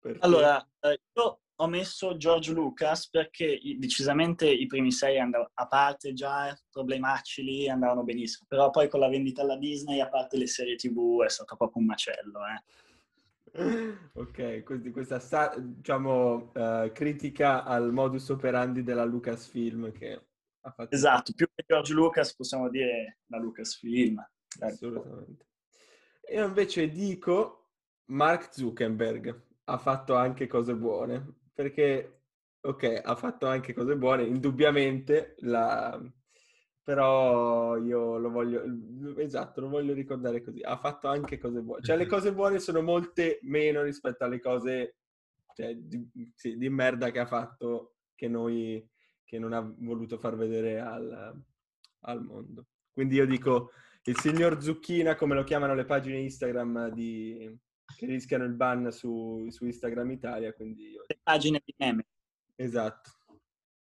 Perché? 0.00 0.18
Allora, 0.20 0.66
eh, 0.80 1.00
io 1.12 1.40
ho 1.54 1.66
messo 1.66 2.16
George 2.16 2.52
Lucas 2.52 3.10
perché 3.10 3.60
decisamente 3.76 4.48
i 4.48 4.66
primi 4.66 4.92
sei 4.92 5.18
andavano, 5.18 5.50
a 5.54 5.66
parte 5.66 6.14
già 6.14 6.56
problemacci 6.70 7.42
lì, 7.42 7.68
andavano 7.68 8.04
benissimo, 8.04 8.46
però 8.48 8.70
poi 8.70 8.88
con 8.88 9.00
la 9.00 9.08
vendita 9.08 9.42
alla 9.42 9.56
Disney, 9.56 10.00
a 10.00 10.08
parte 10.08 10.38
le 10.38 10.46
serie 10.46 10.76
tv, 10.76 11.22
è 11.24 11.28
stato 11.28 11.56
proprio 11.56 11.82
un 11.82 11.88
macello. 11.88 12.38
Eh. 12.46 12.87
Ok, 14.12 14.62
quindi 14.64 14.90
questa 14.90 15.18
sta- 15.18 15.54
diciamo, 15.58 16.52
eh, 16.54 16.90
critica 16.92 17.64
al 17.64 17.92
modus 17.92 18.28
operandi 18.28 18.82
della 18.82 19.04
Lucasfilm 19.04 19.92
che 19.92 20.26
ha 20.60 20.70
fatto... 20.70 20.94
Esatto, 20.94 21.32
più 21.34 21.46
che 21.54 21.64
George 21.66 21.92
Lucas 21.92 22.34
possiamo 22.34 22.68
dire 22.68 23.20
la 23.26 23.38
Lucasfilm. 23.38 24.24
Assolutamente. 24.60 25.46
Io 26.32 26.46
invece 26.46 26.88
dico 26.90 27.70
Mark 28.06 28.52
Zuckerberg 28.52 29.42
ha 29.64 29.78
fatto 29.78 30.14
anche 30.14 30.46
cose 30.46 30.74
buone, 30.74 31.36
perché, 31.52 32.22
ok, 32.60 33.00
ha 33.04 33.14
fatto 33.16 33.46
anche 33.46 33.72
cose 33.72 33.96
buone, 33.96 34.24
indubbiamente, 34.24 35.34
la... 35.38 36.00
però 36.88 37.76
io 37.76 38.16
lo 38.16 38.30
voglio, 38.30 38.64
esatto, 39.18 39.60
lo 39.60 39.68
voglio 39.68 39.92
ricordare 39.92 40.42
così, 40.42 40.62
ha 40.62 40.78
fatto 40.78 41.06
anche 41.08 41.36
cose 41.36 41.60
buone. 41.60 41.82
Cioè 41.82 41.98
le 41.98 42.06
cose 42.08 42.32
buone 42.32 42.60
sono 42.60 42.80
molte 42.80 43.40
meno 43.42 43.82
rispetto 43.82 44.24
alle 44.24 44.40
cose 44.40 44.96
cioè, 45.54 45.74
di, 45.76 46.08
sì, 46.34 46.56
di 46.56 46.70
merda 46.70 47.10
che 47.10 47.18
ha 47.18 47.26
fatto 47.26 47.96
che 48.14 48.26
noi, 48.26 48.82
che 49.22 49.38
non 49.38 49.52
ha 49.52 49.60
voluto 49.60 50.16
far 50.16 50.34
vedere 50.38 50.80
al, 50.80 51.38
al 52.04 52.24
mondo. 52.24 52.68
Quindi 52.90 53.16
io 53.16 53.26
dico 53.26 53.72
il 54.04 54.18
signor 54.18 54.62
Zucchina, 54.62 55.14
come 55.14 55.34
lo 55.34 55.44
chiamano 55.44 55.74
le 55.74 55.84
pagine 55.84 56.16
Instagram 56.20 56.88
di, 56.88 57.54
che 57.98 58.06
rischiano 58.06 58.44
il 58.44 58.54
ban 58.54 58.90
su, 58.92 59.46
su 59.50 59.66
Instagram 59.66 60.10
Italia, 60.10 60.54
quindi 60.54 60.92
io... 60.92 61.04
Le 61.06 61.18
pagine 61.22 61.60
di 61.62 61.74
meme. 61.76 62.06
Esatto. 62.54 63.10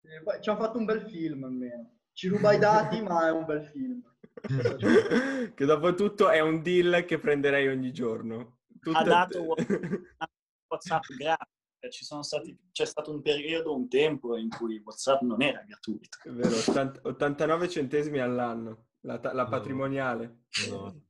E 0.01 0.21
poi 0.21 0.41
ci 0.41 0.49
hanno 0.49 0.59
fatto 0.59 0.77
un 0.77 0.83
bel 0.83 1.03
film 1.03 1.45
almeno. 1.45 1.96
Ci 2.17 2.29
ruba 2.29 2.51
i 2.51 2.57
dati, 2.57 2.99
ma 2.99 3.27
è 3.27 3.31
un 3.31 3.45
bel 3.45 3.63
film. 3.63 4.01
che 5.53 5.65
dopo 5.65 5.93
tutto 5.93 6.29
è 6.29 6.39
un 6.39 6.63
deal 6.63 7.05
che 7.05 7.19
prenderei 7.19 7.67
ogni 7.67 7.93
giorno. 7.93 8.57
Ha 8.91 9.03
dato 9.03 9.45
WhatsApp 10.67 11.03
gratis. 11.15 11.55
Ci 11.91 12.03
sono 12.03 12.23
stati, 12.23 12.57
c'è 12.71 12.85
stato 12.85 13.11
un 13.11 13.21
periodo, 13.21 13.75
un 13.75 13.87
tempo 13.87 14.35
in 14.35 14.49
cui 14.49 14.81
WhatsApp 14.83 15.21
non 15.21 15.43
era 15.43 15.61
gratuito. 15.61 16.17
È 16.23 16.29
vero, 16.31 16.55
80 16.55 17.01
89 17.03 17.69
centesimi 17.69 18.17
all'anno, 18.17 18.87
la, 19.01 19.19
ta- 19.19 19.33
la 19.33 19.43
No. 19.43 19.49
patrimoniale. 19.49 20.45
No. 20.71 21.03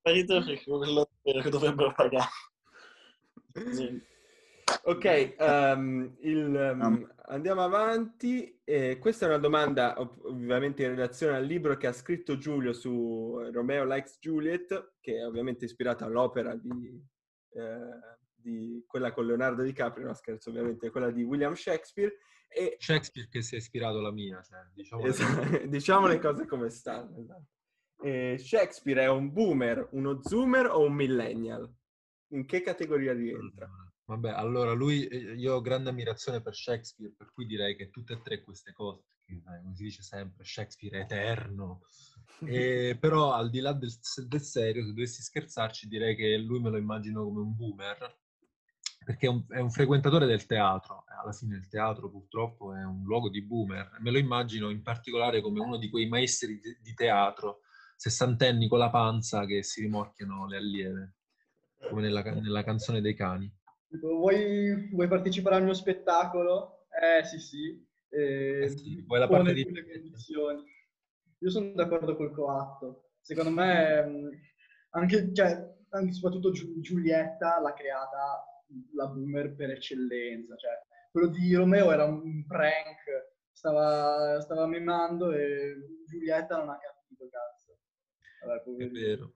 Sparito 0.00 0.42
perché 0.42 0.64
quello 0.64 1.08
che 1.22 1.48
dovrebbero 1.48 1.92
pagare. 1.92 2.28
Sì. 3.70 4.02
Ok, 4.84 5.34
ehm, 5.38 6.16
il, 6.20 6.54
ehm, 6.56 7.12
andiamo 7.26 7.62
avanti. 7.62 8.60
Eh, 8.64 8.98
questa 8.98 9.26
è 9.26 9.28
una 9.28 9.38
domanda 9.38 10.00
ov- 10.00 10.24
ovviamente 10.26 10.82
in 10.82 10.90
relazione 10.90 11.36
al 11.36 11.44
libro 11.44 11.76
che 11.76 11.86
ha 11.86 11.92
scritto 11.92 12.36
Giulio 12.38 12.72
su 12.72 13.38
Romeo 13.52 13.84
Likes 13.84 14.18
Juliet, 14.20 14.94
che 15.00 15.18
è 15.18 15.26
ovviamente 15.26 15.64
ispirato 15.64 16.04
all'opera 16.04 16.54
di, 16.54 17.02
eh, 17.52 17.98
di 18.34 18.82
quella 18.86 19.12
con 19.12 19.26
Leonardo 19.26 19.62
DiCaprio, 19.62 20.06
no 20.06 20.14
scherzo 20.14 20.50
ovviamente, 20.50 20.90
quella 20.90 21.10
di 21.10 21.22
William 21.22 21.54
Shakespeare. 21.54 22.14
E 22.48 22.76
Shakespeare 22.78 23.28
che 23.30 23.42
si 23.42 23.54
è 23.54 23.58
ispirato 23.58 23.98
alla 23.98 24.12
mia, 24.12 24.40
cioè, 24.42 24.58
diciamo 24.72 25.02
le 25.02 25.08
Esatto, 25.08 25.40
cose. 25.50 25.68
diciamo 25.68 26.06
le 26.06 26.18
cose 26.18 26.46
come 26.46 26.70
stanno. 26.70 27.18
esatto. 27.18 27.46
Eh, 28.00 28.36
Shakespeare 28.38 29.02
è 29.02 29.08
un 29.08 29.32
boomer, 29.32 29.88
uno 29.92 30.22
zoomer 30.22 30.66
o 30.66 30.80
un 30.82 30.94
millennial? 30.94 31.70
In 32.32 32.46
che 32.46 32.60
categoria 32.62 33.12
rientra? 33.12 33.68
Vabbè, 34.08 34.30
allora 34.30 34.72
lui, 34.72 35.06
eh, 35.06 35.34
io 35.34 35.56
ho 35.56 35.60
grande 35.60 35.90
ammirazione 35.90 36.40
per 36.40 36.54
Shakespeare, 36.54 37.12
per 37.14 37.30
cui 37.30 37.44
direi 37.44 37.76
che 37.76 37.90
tutte 37.90 38.14
e 38.14 38.22
tre 38.22 38.42
queste 38.42 38.72
cose. 38.72 39.02
perché 39.22 39.42
sai, 39.44 39.60
come 39.60 39.76
si 39.76 39.82
dice 39.82 40.02
sempre, 40.02 40.44
Shakespeare 40.44 41.00
è 41.00 41.02
eterno. 41.02 41.82
E, 42.40 42.96
però 43.00 43.32
al 43.32 43.50
di 43.50 43.58
là 43.58 43.72
del, 43.72 43.90
del 44.28 44.40
serio, 44.40 44.84
se 44.84 44.92
dovessi 44.92 45.22
scherzarci, 45.22 45.88
direi 45.88 46.14
che 46.14 46.36
lui 46.36 46.60
me 46.60 46.70
lo 46.70 46.76
immagino 46.76 47.24
come 47.24 47.40
un 47.40 47.56
boomer, 47.56 48.16
perché 49.04 49.26
è 49.26 49.28
un, 49.28 49.44
è 49.48 49.58
un, 49.58 49.72
frequentatore 49.72 50.24
del 50.24 50.46
teatro. 50.46 51.02
Alla 51.20 51.32
fine 51.32 51.56
il 51.56 51.66
teatro 51.66 52.08
purtroppo 52.08 52.72
è 52.74 52.84
un 52.84 53.02
luogo 53.02 53.28
di 53.28 53.42
boomer. 53.42 53.96
Me 53.98 54.12
lo 54.12 54.18
immagino 54.18 54.70
in 54.70 54.82
particolare 54.82 55.40
come 55.40 55.58
uno 55.58 55.78
di 55.78 55.90
quei 55.90 56.06
maestri 56.06 56.60
di, 56.60 56.78
di 56.80 56.94
teatro, 56.94 57.62
sessantenni 57.96 58.68
con 58.68 58.78
la 58.78 58.90
panza 58.90 59.44
che 59.44 59.64
si 59.64 59.80
rimorchiano 59.80 60.46
le 60.46 60.56
allieve, 60.56 61.14
come 61.88 62.02
nella, 62.02 62.22
nella 62.22 62.62
canzone 62.62 63.00
dei 63.00 63.14
cani. 63.14 63.52
Vuoi, 63.90 64.88
vuoi, 64.90 65.08
partecipare 65.08 65.56
al 65.56 65.64
mio 65.64 65.74
spettacolo? 65.74 66.86
Eh 66.90 67.24
sì 67.24 67.38
sì. 67.38 67.86
Eh, 68.10 68.62
eh 68.62 68.68
sì 68.68 69.02
vuoi 69.06 69.18
la 69.18 69.28
parte 69.28 69.52
di... 69.52 69.64
condizioni. 69.64 70.62
Io 71.40 71.50
sono 71.50 71.72
d'accordo 71.72 72.16
col 72.16 72.32
coatto. 72.32 73.10
Secondo 73.20 73.50
me, 73.50 74.40
anche, 74.90 75.32
cioè, 75.32 75.76
anche 75.90 76.12
soprattutto 76.12 76.50
Giulietta 76.50 77.60
l'ha 77.60 77.72
creata 77.72 78.44
la 78.94 79.06
boomer 79.06 79.54
per 79.54 79.70
eccellenza. 79.70 80.56
Cioè, 80.56 80.72
quello 81.10 81.28
di 81.28 81.54
Romeo 81.54 81.90
era 81.90 82.04
un 82.04 82.44
prank, 82.46 83.32
stava, 83.52 84.40
stava 84.40 84.66
memando 84.66 85.32
e 85.32 85.76
Giulietta 86.06 86.56
non 86.56 86.68
ha 86.68 86.78
capito, 86.78 87.28
cazzo. 87.30 87.78
Vabbè, 88.44 88.84
è 88.84 88.90
vero. 88.90 89.34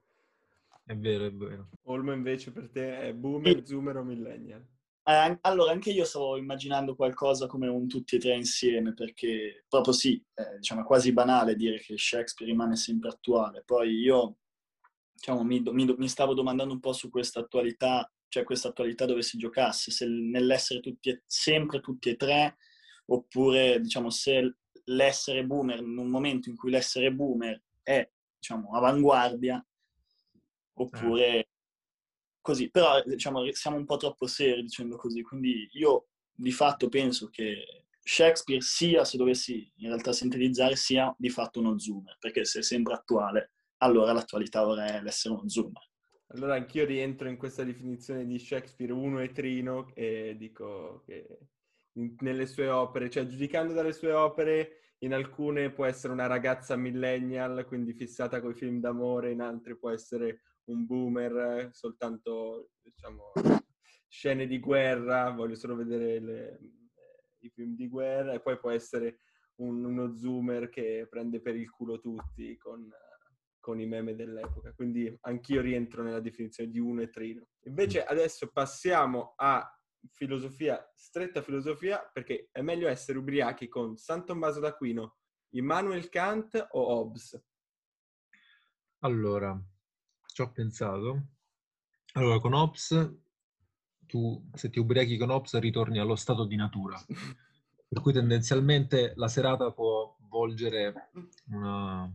È 0.84 0.96
vero, 0.96 1.26
è 1.26 1.32
vero. 1.32 1.68
Olmo 1.84 2.12
invece 2.12 2.52
per 2.52 2.70
te 2.70 3.00
è 3.00 3.14
boomer, 3.14 3.66
zoomer 3.66 3.96
o 3.96 4.04
millennial? 4.04 4.66
Eh, 5.04 5.38
allora, 5.42 5.72
anche 5.72 5.90
io 5.90 6.04
stavo 6.04 6.36
immaginando 6.36 6.94
qualcosa 6.94 7.46
come 7.46 7.66
un 7.66 7.88
tutti 7.88 8.16
e 8.16 8.18
tre 8.18 8.34
insieme, 8.34 8.94
perché 8.94 9.64
proprio 9.68 9.92
sì, 9.92 10.22
eh, 10.34 10.58
diciamo, 10.58 10.82
è 10.82 10.84
quasi 10.84 11.12
banale 11.12 11.56
dire 11.56 11.78
che 11.78 11.96
Shakespeare 11.96 12.50
rimane 12.50 12.76
sempre 12.76 13.10
attuale. 13.10 13.62
Poi 13.64 13.98
io, 13.98 14.38
diciamo, 15.12 15.42
mi, 15.42 15.60
mi, 15.60 15.94
mi 15.96 16.08
stavo 16.08 16.34
domandando 16.34 16.72
un 16.72 16.80
po' 16.80 16.92
su 16.92 17.10
questa 17.10 17.40
attualità 17.40 18.08
cioè 18.32 18.44
questa 18.44 18.68
attualità 18.68 19.04
dove 19.04 19.20
si 19.20 19.36
giocasse, 19.36 19.90
se 19.90 20.06
nell'essere 20.06 20.80
tutti 20.80 21.10
e, 21.10 21.22
sempre 21.26 21.80
tutti 21.80 22.08
e 22.08 22.16
tre, 22.16 22.56
oppure 23.08 23.78
diciamo 23.78 24.08
se 24.08 24.56
l'essere 24.84 25.44
boomer, 25.44 25.80
in 25.80 25.98
un 25.98 26.08
momento 26.08 26.48
in 26.48 26.56
cui 26.56 26.70
l'essere 26.70 27.12
boomer 27.12 27.62
è 27.82 28.10
diciamo 28.38 28.70
avanguardia, 28.74 29.62
oppure 30.74 31.38
eh. 31.38 31.48
così. 32.40 32.70
Però 32.70 33.02
diciamo 33.04 33.50
siamo 33.52 33.76
un 33.76 33.84
po' 33.84 33.96
troppo 33.96 34.26
seri 34.26 34.62
dicendo 34.62 34.96
così, 34.96 35.22
quindi 35.22 35.68
io 35.72 36.08
di 36.34 36.52
fatto 36.52 36.88
penso 36.88 37.28
che 37.28 37.86
Shakespeare 38.04 38.62
sia, 38.62 39.04
se 39.04 39.16
dovessi 39.16 39.70
in 39.76 39.88
realtà 39.88 40.12
sintetizzare, 40.12 40.74
sia 40.76 41.14
di 41.16 41.30
fatto 41.30 41.60
uno 41.60 41.78
zoomer, 41.78 42.16
perché 42.18 42.44
se 42.44 42.60
è 42.60 42.62
sempre 42.62 42.94
attuale, 42.94 43.52
allora 43.78 44.12
l'attualità 44.12 44.66
ora 44.66 44.86
è 44.86 45.00
l'essere 45.00 45.34
uno 45.34 45.48
zoomer. 45.48 45.90
Allora 46.34 46.54
anch'io 46.54 46.84
rientro 46.84 47.28
in 47.28 47.36
questa 47.36 47.62
definizione 47.62 48.26
di 48.26 48.38
Shakespeare 48.38 48.92
uno 48.92 49.20
e 49.20 49.32
trino 49.32 49.92
e 49.94 50.34
dico 50.38 51.02
che 51.04 51.26
nelle 52.20 52.46
sue 52.46 52.68
opere, 52.68 53.10
cioè 53.10 53.26
giudicando 53.26 53.72
dalle 53.74 53.92
sue 53.92 54.12
opere, 54.12 54.94
in 54.98 55.12
alcune 55.12 55.70
può 55.70 55.84
essere 55.84 56.12
una 56.12 56.26
ragazza 56.26 56.74
millennial, 56.76 57.66
quindi 57.66 57.92
fissata 57.92 58.40
con 58.40 58.52
i 58.52 58.54
film 58.54 58.80
d'amore, 58.80 59.30
in 59.30 59.40
altre 59.40 59.76
può 59.76 59.90
essere 59.90 60.40
un 60.64 60.86
boomer, 60.86 61.70
soltanto 61.72 62.70
diciamo 62.80 63.32
scene 64.08 64.46
di 64.46 64.58
guerra, 64.58 65.30
voglio 65.30 65.54
solo 65.54 65.74
vedere 65.74 66.20
le, 66.20 66.60
i 67.38 67.50
film 67.50 67.74
di 67.74 67.88
guerra, 67.88 68.32
e 68.32 68.40
poi 68.40 68.58
può 68.58 68.70
essere 68.70 69.18
un, 69.56 69.84
uno 69.84 70.14
zoomer 70.14 70.68
che 70.68 71.06
prende 71.08 71.40
per 71.40 71.56
il 71.56 71.70
culo 71.70 71.98
tutti 71.98 72.56
con 72.56 72.88
con 73.62 73.78
i 73.78 73.86
meme 73.86 74.16
dell'epoca, 74.16 74.72
quindi 74.74 75.16
anch'io 75.20 75.60
rientro 75.60 76.02
nella 76.02 76.18
definizione 76.18 76.68
di 76.68 76.80
uno 76.80 77.00
e 77.02 77.10
trino. 77.10 77.46
Invece 77.66 78.02
mm. 78.02 78.06
adesso 78.08 78.50
passiamo 78.50 79.34
a 79.36 79.64
filosofia, 80.10 80.84
stretta 80.96 81.42
filosofia, 81.42 82.00
perché 82.12 82.48
è 82.50 82.60
meglio 82.60 82.88
essere 82.88 83.18
ubriachi 83.18 83.68
con 83.68 83.96
San 83.96 84.26
Tommaso 84.26 84.58
d'Aquino, 84.58 85.16
Immanuel 85.50 86.08
Kant 86.08 86.56
o 86.72 86.80
Hobbes? 86.80 87.40
Allora, 89.04 89.56
ci 90.32 90.42
ho 90.42 90.50
pensato. 90.50 91.28
Allora, 92.14 92.40
con 92.40 92.54
Hobbes, 92.54 93.14
tu 94.06 94.50
se 94.54 94.70
ti 94.70 94.78
ubriachi 94.78 95.16
con 95.16 95.30
Hobbes 95.30 95.58
ritorni 95.58 95.98
allo 95.98 96.16
stato 96.16 96.44
di 96.44 96.56
natura. 96.56 97.02
Per 97.88 98.00
cui 98.00 98.12
tendenzialmente 98.12 99.12
la 99.16 99.28
serata 99.28 99.70
può 99.72 100.16
volgere 100.28 101.10
una, 101.48 102.10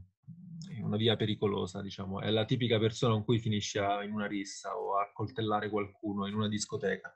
una 0.81 0.97
via 0.97 1.15
pericolosa, 1.15 1.81
diciamo. 1.81 2.21
È 2.21 2.31
la 2.31 2.45
tipica 2.45 2.79
persona 2.79 3.13
con 3.13 3.23
cui 3.23 3.39
finisce 3.39 3.79
in 4.03 4.11
una 4.11 4.25
rissa 4.25 4.75
o 4.75 4.97
a 4.97 5.11
coltellare 5.13 5.69
qualcuno 5.69 6.25
in 6.25 6.33
una 6.33 6.47
discoteca. 6.47 7.15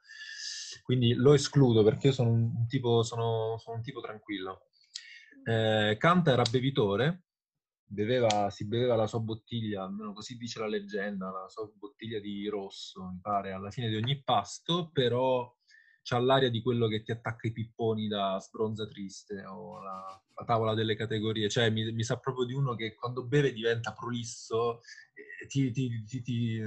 Quindi 0.84 1.14
lo 1.14 1.34
escludo 1.34 1.84
perché 1.84 2.08
io 2.08 2.14
sono 2.14 2.30
un 2.30 2.68
tipo, 2.68 3.04
sono, 3.04 3.58
sono 3.58 3.78
un 3.78 3.82
tipo 3.82 4.00
tranquillo. 4.00 4.68
Eh, 5.44 5.96
Kant 5.98 6.28
era 6.28 6.44
bevitore, 6.50 7.24
beveva, 7.92 8.50
si 8.50 8.66
beveva 8.68 8.96
la 8.96 9.08
sua 9.08 9.20
bottiglia, 9.20 9.84
almeno 9.84 10.14
così 10.14 10.38
dice 10.38 10.60
la 10.60 10.68
leggenda, 10.68 11.30
la 11.30 11.50
sua 11.50 11.70
bottiglia 11.74 12.20
di 12.20 12.48
rosso, 12.48 13.04
mi 13.04 13.20
pare, 13.22 13.52
alla 13.52 13.70
fine 13.70 13.90
di 13.90 13.96
ogni 13.96 14.24
pasto, 14.24 14.90
però 14.92 15.54
c'ha 16.04 16.18
l'aria 16.20 16.50
di 16.50 16.62
quello 16.62 16.88
che 16.88 17.04
ti 17.04 17.12
attacca 17.12 17.48
i 17.48 17.52
pipponi 17.52 18.08
da 18.08 18.40
sbronza 18.40 18.88
triste 18.88 19.46
o 19.46 19.82
la, 19.82 20.24
la 20.36 20.46
tavola 20.46 20.74
delle 20.74 20.96
categorie, 20.96 21.50
cioè 21.50 21.70
mi, 21.70 21.92
mi, 21.92 22.04
sa 22.04 22.18
proprio 22.18 22.46
di 22.46 22.54
uno 22.54 22.76
che 22.76 22.96
quando 22.96 23.26
beve 23.26 23.54
diventa 23.54 23.94
prolisso, 23.94 24.82
e 25.14 25.48
ti, 25.48 25.72
ti, 25.72 26.04
ti, 26.04 26.22
ti, 26.22 26.62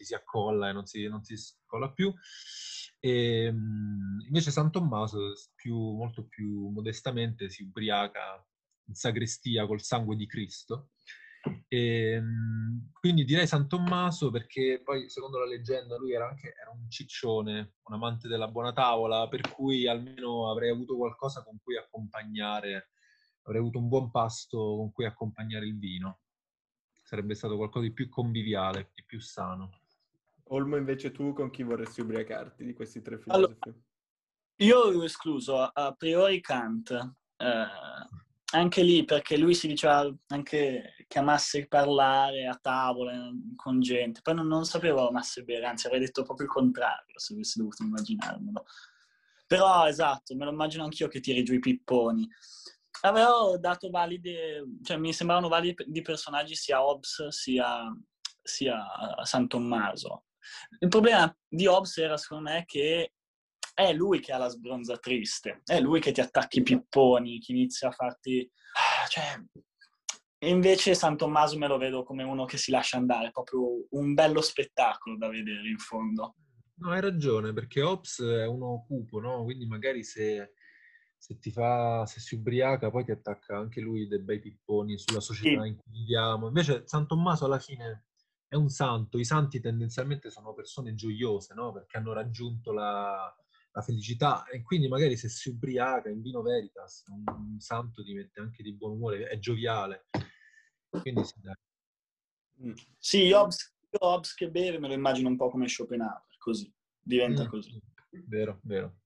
si 0.00 0.14
accolla 0.14 0.68
e 0.68 0.72
non 0.72 0.86
si, 0.86 1.06
non 1.06 1.22
si 1.22 1.36
scolla 1.36 1.90
più. 1.92 2.12
E, 2.98 3.44
ehm, 3.44 4.24
invece 4.26 4.50
San 4.50 4.70
Tommaso 4.70 5.34
più, 5.54 5.76
molto 5.76 6.26
più 6.26 6.68
modestamente 6.68 7.48
si 7.48 7.62
ubriaca 7.62 8.44
sagrestia 8.92 9.66
col 9.66 9.82
sangue 9.82 10.16
di 10.16 10.26
Cristo 10.26 10.90
e, 11.68 12.12
ehm, 12.12 12.90
quindi 12.92 13.24
direi 13.24 13.46
San 13.46 13.68
Tommaso 13.68 14.30
perché 14.30 14.80
poi 14.82 15.08
secondo 15.10 15.38
la 15.38 15.46
leggenda 15.46 15.96
lui 15.96 16.12
era 16.12 16.28
anche 16.28 16.54
era 16.58 16.70
un 16.70 16.88
ciccione, 16.90 17.74
un 17.82 17.94
amante 17.94 18.28
della 18.28 18.48
buona 18.48 18.72
tavola, 18.72 19.28
per 19.28 19.52
cui 19.52 19.86
almeno 19.86 20.50
avrei 20.50 20.70
avuto 20.70 20.96
qualcosa 20.96 21.42
con 21.42 21.58
cui 21.62 21.76
accompagnare, 21.76 22.90
avrei 23.42 23.60
avuto 23.60 23.78
un 23.78 23.88
buon 23.88 24.10
pasto 24.10 24.58
con 24.58 24.92
cui 24.92 25.04
accompagnare 25.04 25.66
il 25.66 25.78
vino. 25.78 26.20
Sarebbe 27.02 27.34
stato 27.34 27.56
qualcosa 27.56 27.84
di 27.84 27.92
più 27.92 28.08
conviviale, 28.08 28.90
di 28.94 29.04
più 29.04 29.20
sano. 29.20 29.70
Olmo, 30.48 30.76
invece 30.76 31.10
tu 31.10 31.32
con 31.34 31.50
chi 31.50 31.62
vorresti 31.62 32.00
ubriacarti 32.00 32.64
di 32.64 32.72
questi 32.72 33.02
tre 33.02 33.18
filosofi? 33.18 33.58
Allora, 33.62 33.78
io 34.56 34.78
ho 34.78 35.04
escluso 35.04 35.58
a 35.60 35.92
priori 35.92 36.40
Kant. 36.40 36.90
Eh, 37.36 37.66
anche 38.54 38.82
lì 38.82 39.04
perché 39.04 39.36
lui 39.36 39.54
si 39.54 39.66
diceva 39.66 40.08
anche 40.28 40.94
che 41.06 41.18
amasse 41.18 41.66
parlare 41.66 42.46
a 42.46 42.58
tavola 42.60 43.30
con 43.56 43.80
gente, 43.80 44.20
poi 44.22 44.34
non, 44.34 44.46
non 44.46 44.64
sapevo 44.64 45.08
amasse 45.08 45.42
bere, 45.42 45.66
anzi 45.66 45.86
avrei 45.86 46.00
detto 46.00 46.22
proprio 46.22 46.46
il 46.46 46.52
contrario 46.52 47.18
se 47.18 47.34
avessi 47.34 47.58
dovuto 47.58 47.82
immaginarmelo. 47.82 48.64
Però 49.46 49.86
esatto, 49.86 50.34
me 50.36 50.44
lo 50.44 50.52
immagino 50.52 50.84
anch'io 50.84 51.08
che 51.08 51.20
tiri 51.20 51.42
giù 51.42 51.54
i 51.54 51.58
pipponi. 51.58 52.26
Avevo 53.02 53.58
dato 53.58 53.90
valide, 53.90 54.64
cioè 54.82 54.96
mi 54.96 55.12
sembravano 55.12 55.48
validi 55.48 56.00
personaggi 56.02 56.54
sia 56.54 56.82
Hobbes 56.82 57.28
sia, 57.28 57.92
sia 58.42 58.84
San 59.24 59.46
Tommaso. 59.48 60.26
Il 60.78 60.88
problema 60.88 61.34
di 61.46 61.66
Hobbes 61.66 61.98
era 61.98 62.16
secondo 62.16 62.50
me 62.50 62.64
che 62.66 63.12
è 63.74 63.92
lui 63.92 64.20
che 64.20 64.32
ha 64.32 64.38
la 64.38 64.48
sbronza 64.48 64.96
triste, 64.98 65.60
è 65.64 65.80
lui 65.80 66.00
che 66.00 66.12
ti 66.12 66.20
attacchi 66.20 66.60
i 66.60 66.62
pipponi, 66.62 67.40
che 67.40 67.52
inizia 67.52 67.88
a 67.88 67.92
farti... 67.92 68.48
Ah, 68.72 69.06
cioè, 69.08 69.44
invece 70.48 70.94
San 70.94 71.16
Tommaso 71.16 71.58
me 71.58 71.66
lo 71.66 71.76
vedo 71.76 72.04
come 72.04 72.22
uno 72.22 72.44
che 72.44 72.56
si 72.56 72.70
lascia 72.70 72.96
andare, 72.96 73.32
proprio 73.32 73.60
un 73.90 74.14
bello 74.14 74.40
spettacolo 74.40 75.16
da 75.16 75.28
vedere 75.28 75.68
in 75.68 75.78
fondo. 75.78 76.36
No, 76.76 76.90
hai 76.90 77.00
ragione, 77.00 77.52
perché 77.52 77.82
Ops 77.82 78.22
è 78.22 78.46
uno 78.46 78.84
cupo, 78.86 79.20
no? 79.20 79.42
Quindi 79.42 79.66
magari 79.66 80.04
se, 80.04 80.54
se, 81.16 81.38
ti 81.38 81.50
fa, 81.50 82.04
se 82.06 82.20
si 82.20 82.36
ubriaca 82.36 82.90
poi 82.90 83.04
ti 83.04 83.10
attacca 83.10 83.56
anche 83.56 83.80
lui 83.80 84.06
dei 84.06 84.20
bei 84.20 84.38
pipponi 84.38 84.98
sulla 84.98 85.20
società 85.20 85.62
sì. 85.62 85.68
in 85.68 85.76
cui 85.76 85.90
viviamo. 85.92 86.46
Invece 86.46 86.82
San 86.86 87.06
Tommaso 87.06 87.44
alla 87.44 87.60
fine 87.60 88.06
è 88.46 88.54
un 88.54 88.68
santo, 88.68 89.18
i 89.18 89.24
santi 89.24 89.60
tendenzialmente 89.60 90.30
sono 90.30 90.54
persone 90.54 90.94
gioiose, 90.94 91.54
no? 91.54 91.72
Perché 91.72 91.96
hanno 91.96 92.12
raggiunto 92.12 92.72
la, 92.72 93.34
la 93.74 93.82
felicità 93.82 94.46
e 94.46 94.62
quindi 94.62 94.88
magari 94.88 95.16
se 95.16 95.28
si 95.28 95.48
ubriaca 95.48 96.08
in 96.08 96.22
vino 96.22 96.42
veritas, 96.42 97.04
un, 97.08 97.24
un 97.26 97.58
santo 97.58 98.02
mette 98.06 98.40
anche 98.40 98.62
di 98.62 98.72
buon 98.72 98.92
umore, 98.92 99.26
è 99.26 99.38
gioviale. 99.38 100.06
Quindi 100.88 101.24
sì, 101.24 101.40
dai. 101.40 101.54
Mm. 102.62 102.72
Sì, 102.98 103.32
Hobbes, 103.32 103.76
Hobbes 103.98 104.34
che 104.34 104.48
beve 104.48 104.78
me 104.78 104.86
lo 104.86 104.94
immagino 104.94 105.28
un 105.28 105.36
po' 105.36 105.50
come 105.50 105.66
Schopenhauer, 105.66 106.22
così, 106.38 106.72
diventa 107.00 107.44
mm. 107.44 107.48
così. 107.48 107.82
Vero, 108.26 108.60
vero. 108.62 109.00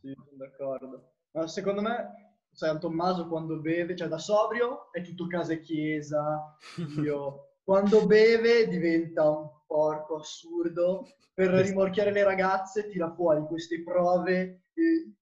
Sì, 0.00 0.12
sono 0.14 0.36
d'accordo. 0.36 1.14
Ma 1.30 1.46
secondo 1.46 1.80
me 1.80 2.36
San 2.52 2.78
Tommaso 2.78 3.26
quando 3.26 3.58
beve, 3.58 3.96
cioè 3.96 4.08
da 4.08 4.18
sobrio 4.18 4.92
è 4.92 5.00
tutto 5.00 5.26
casa 5.26 5.54
e 5.54 5.60
chiesa, 5.60 6.54
Dio. 6.94 7.56
quando 7.64 8.06
beve 8.06 8.68
diventa 8.68 9.30
un 9.30 9.48
porco 9.66 10.16
assurdo, 10.16 11.06
per 11.32 11.50
rimorchiare 11.50 12.12
le 12.12 12.22
ragazze 12.22 12.88
tira 12.88 13.12
fuori 13.12 13.44
queste 13.46 13.82
prove 13.82 14.62
eh, 14.74 15.12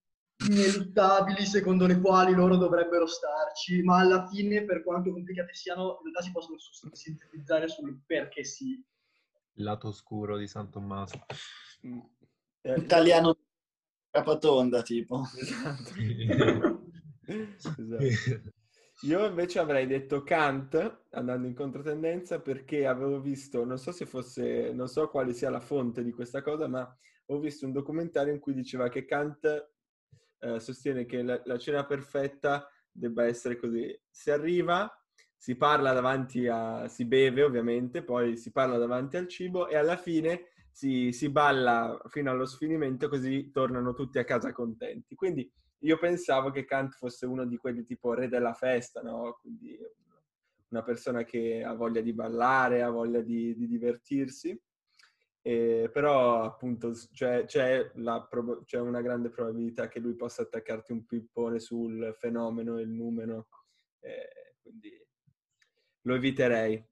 ineluttabili 0.48 1.44
secondo 1.44 1.86
le 1.86 2.00
quali 2.00 2.34
loro 2.34 2.56
dovrebbero 2.56 3.06
starci, 3.06 3.82
ma 3.82 3.98
alla 3.98 4.26
fine, 4.28 4.64
per 4.64 4.82
quanto 4.82 5.10
complicate 5.10 5.54
siano, 5.54 5.98
in 5.98 6.10
realtà 6.10 6.22
si 6.22 6.32
possono 6.32 6.58
sintetizzare 6.92 7.68
sul 7.68 8.00
perché 8.04 8.44
sì. 8.44 8.82
Il 9.54 9.64
lato 9.64 9.88
oscuro 9.88 10.36
di 10.36 10.46
San 10.46 10.70
Tommaso. 10.70 11.24
Eh, 12.62 12.74
Italiano 12.76 13.36
capatonda, 14.10 14.82
tipo. 14.82 15.22
Esatto. 15.36 15.92
esatto. 17.26 18.52
Io 19.04 19.26
invece 19.26 19.58
avrei 19.58 19.88
detto 19.88 20.22
Kant, 20.22 21.06
andando 21.10 21.48
in 21.48 21.54
controtendenza, 21.54 22.40
perché 22.40 22.86
avevo 22.86 23.20
visto, 23.20 23.64
non 23.64 23.76
so 23.76 23.90
se 23.90 24.06
fosse, 24.06 24.72
non 24.72 24.86
so 24.86 25.08
quale 25.08 25.32
sia 25.32 25.50
la 25.50 25.58
fonte 25.58 26.04
di 26.04 26.12
questa 26.12 26.40
cosa, 26.40 26.68
ma 26.68 26.96
ho 27.26 27.38
visto 27.40 27.66
un 27.66 27.72
documentario 27.72 28.32
in 28.32 28.38
cui 28.38 28.54
diceva 28.54 28.88
che 28.88 29.04
Kant 29.04 29.70
eh, 30.38 30.60
sostiene 30.60 31.04
che 31.04 31.22
la, 31.22 31.40
la, 31.46 31.58
cena 31.58 31.84
perfetta 31.84 32.68
debba 32.92 33.24
essere 33.24 33.56
così. 33.56 33.92
Si 34.08 34.30
arriva, 34.30 34.88
si 35.36 35.56
parla 35.56 35.92
davanti 35.92 36.46
a... 36.46 36.86
si 36.86 37.04
beve 37.04 37.42
ovviamente, 37.42 38.04
poi 38.04 38.36
si 38.36 38.52
parla 38.52 38.78
davanti 38.78 39.16
al 39.16 39.26
cibo 39.26 39.66
e 39.66 39.74
alla 39.74 39.96
fine 39.96 40.50
si, 40.70 41.10
si 41.10 41.28
balla 41.28 42.00
fino 42.06 42.30
allo 42.30 42.46
sfinimento 42.46 43.08
così 43.08 43.50
tornano 43.50 43.94
tutti 43.94 44.20
a 44.20 44.24
casa 44.24 44.52
contenti. 44.52 45.16
Quindi 45.16 45.50
io 45.82 45.98
pensavo 45.98 46.50
che 46.50 46.64
Kant 46.64 46.94
fosse 46.94 47.26
uno 47.26 47.44
di 47.44 47.56
quelli 47.56 47.84
tipo 47.84 48.14
re 48.14 48.28
della 48.28 48.54
festa, 48.54 49.00
no? 49.02 49.38
Quindi 49.40 49.78
una 50.68 50.82
persona 50.82 51.24
che 51.24 51.62
ha 51.62 51.74
voglia 51.74 52.00
di 52.00 52.12
ballare, 52.12 52.82
ha 52.82 52.90
voglia 52.90 53.20
di, 53.20 53.54
di 53.56 53.66
divertirsi. 53.66 54.58
Eh, 55.44 55.90
però 55.92 56.44
appunto 56.44 56.92
c'è, 57.12 57.46
c'è, 57.46 57.90
prob- 58.28 58.64
c'è, 58.64 58.78
una 58.78 59.00
grande 59.00 59.28
probabilità 59.28 59.88
che 59.88 59.98
lui 59.98 60.14
possa 60.14 60.42
attaccarti 60.42 60.92
un 60.92 61.04
pippone 61.04 61.58
sul 61.58 62.14
fenomeno 62.16 62.78
e 62.78 62.82
il 62.82 62.90
numero, 62.90 63.48
eh, 64.00 64.54
quindi 64.62 64.90
lo 66.02 66.14
eviterei. 66.14 66.84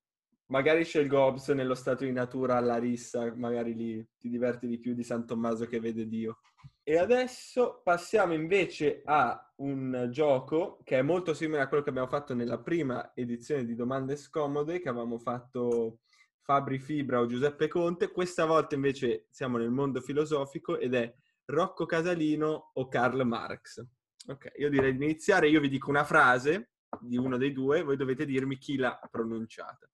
Magari 0.47 0.85
scelgo 0.85 1.21
Hobbes 1.21 1.49
nello 1.51 1.77
stato 1.77 2.05
di 2.05 2.11
natura 2.11 2.57
alla 2.57 2.77
rissa, 2.77 3.33
magari 3.37 3.73
lì 3.73 4.09
ti 4.19 4.29
diverti 4.29 4.67
di 4.67 4.81
più 4.81 4.95
di 4.95 5.05
San 5.05 5.25
Tommaso 5.25 5.67
che 5.67 5.79
vede 5.79 6.09
Dio. 6.09 6.41
E 6.83 6.97
adesso 6.97 7.83
passiamo 7.85 8.33
invece 8.33 9.03
a 9.05 9.53
un 9.57 10.09
gioco 10.11 10.81
che 10.83 10.99
è 10.99 11.03
molto 11.03 11.35
simile 11.35 11.61
a 11.61 11.69
quello 11.69 11.83
che 11.83 11.91
abbiamo 11.91 12.09
fatto 12.09 12.35
nella 12.35 12.59
prima 12.59 13.13
edizione 13.15 13.65
di 13.65 13.75
Domande 13.75 14.17
Scomode, 14.17 14.81
che 14.81 14.89
avevamo 14.89 15.19
fatto 15.19 16.01
Fabri 16.41 16.79
Fibra 16.79 17.21
o 17.21 17.27
Giuseppe 17.27 17.69
Conte. 17.69 18.11
Questa 18.11 18.47
volta 18.47 18.75
invece 18.75 19.27
siamo 19.31 19.59
nel 19.59 19.71
mondo 19.71 20.01
filosofico 20.01 20.79
ed 20.79 20.95
è 20.95 21.15
Rocco 21.45 21.87
Casalino 21.87 22.71
o 22.75 22.89
Karl 22.89 23.23
Marx. 23.25 23.87
Ok, 24.27 24.53
io 24.57 24.71
direi 24.71 24.97
di 24.97 25.05
iniziare. 25.05 25.49
Io 25.49 25.61
vi 25.61 25.69
dico 25.69 25.91
una 25.91 26.05
frase 26.05 26.71
di 27.01 27.17
uno 27.17 27.37
dei 27.37 27.53
due, 27.53 27.83
voi 27.83 27.97
dovete 27.97 28.25
dirmi 28.25 28.59
chi 28.59 28.77
l'ha 28.77 28.99
pronunciata. 29.11 29.89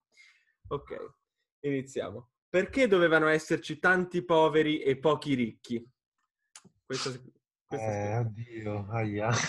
Ok, 0.69 1.15
iniziamo. 1.61 2.31
Perché 2.49 2.87
dovevano 2.87 3.27
esserci 3.27 3.79
tanti 3.79 4.25
poveri 4.25 4.81
e 4.81 4.99
pochi 4.99 5.35
ricchi? 5.35 5.87
Questa, 6.87 7.11
questa 7.67 7.87
eh, 7.87 8.19
oddio, 8.19 8.87
aia. 8.91 9.31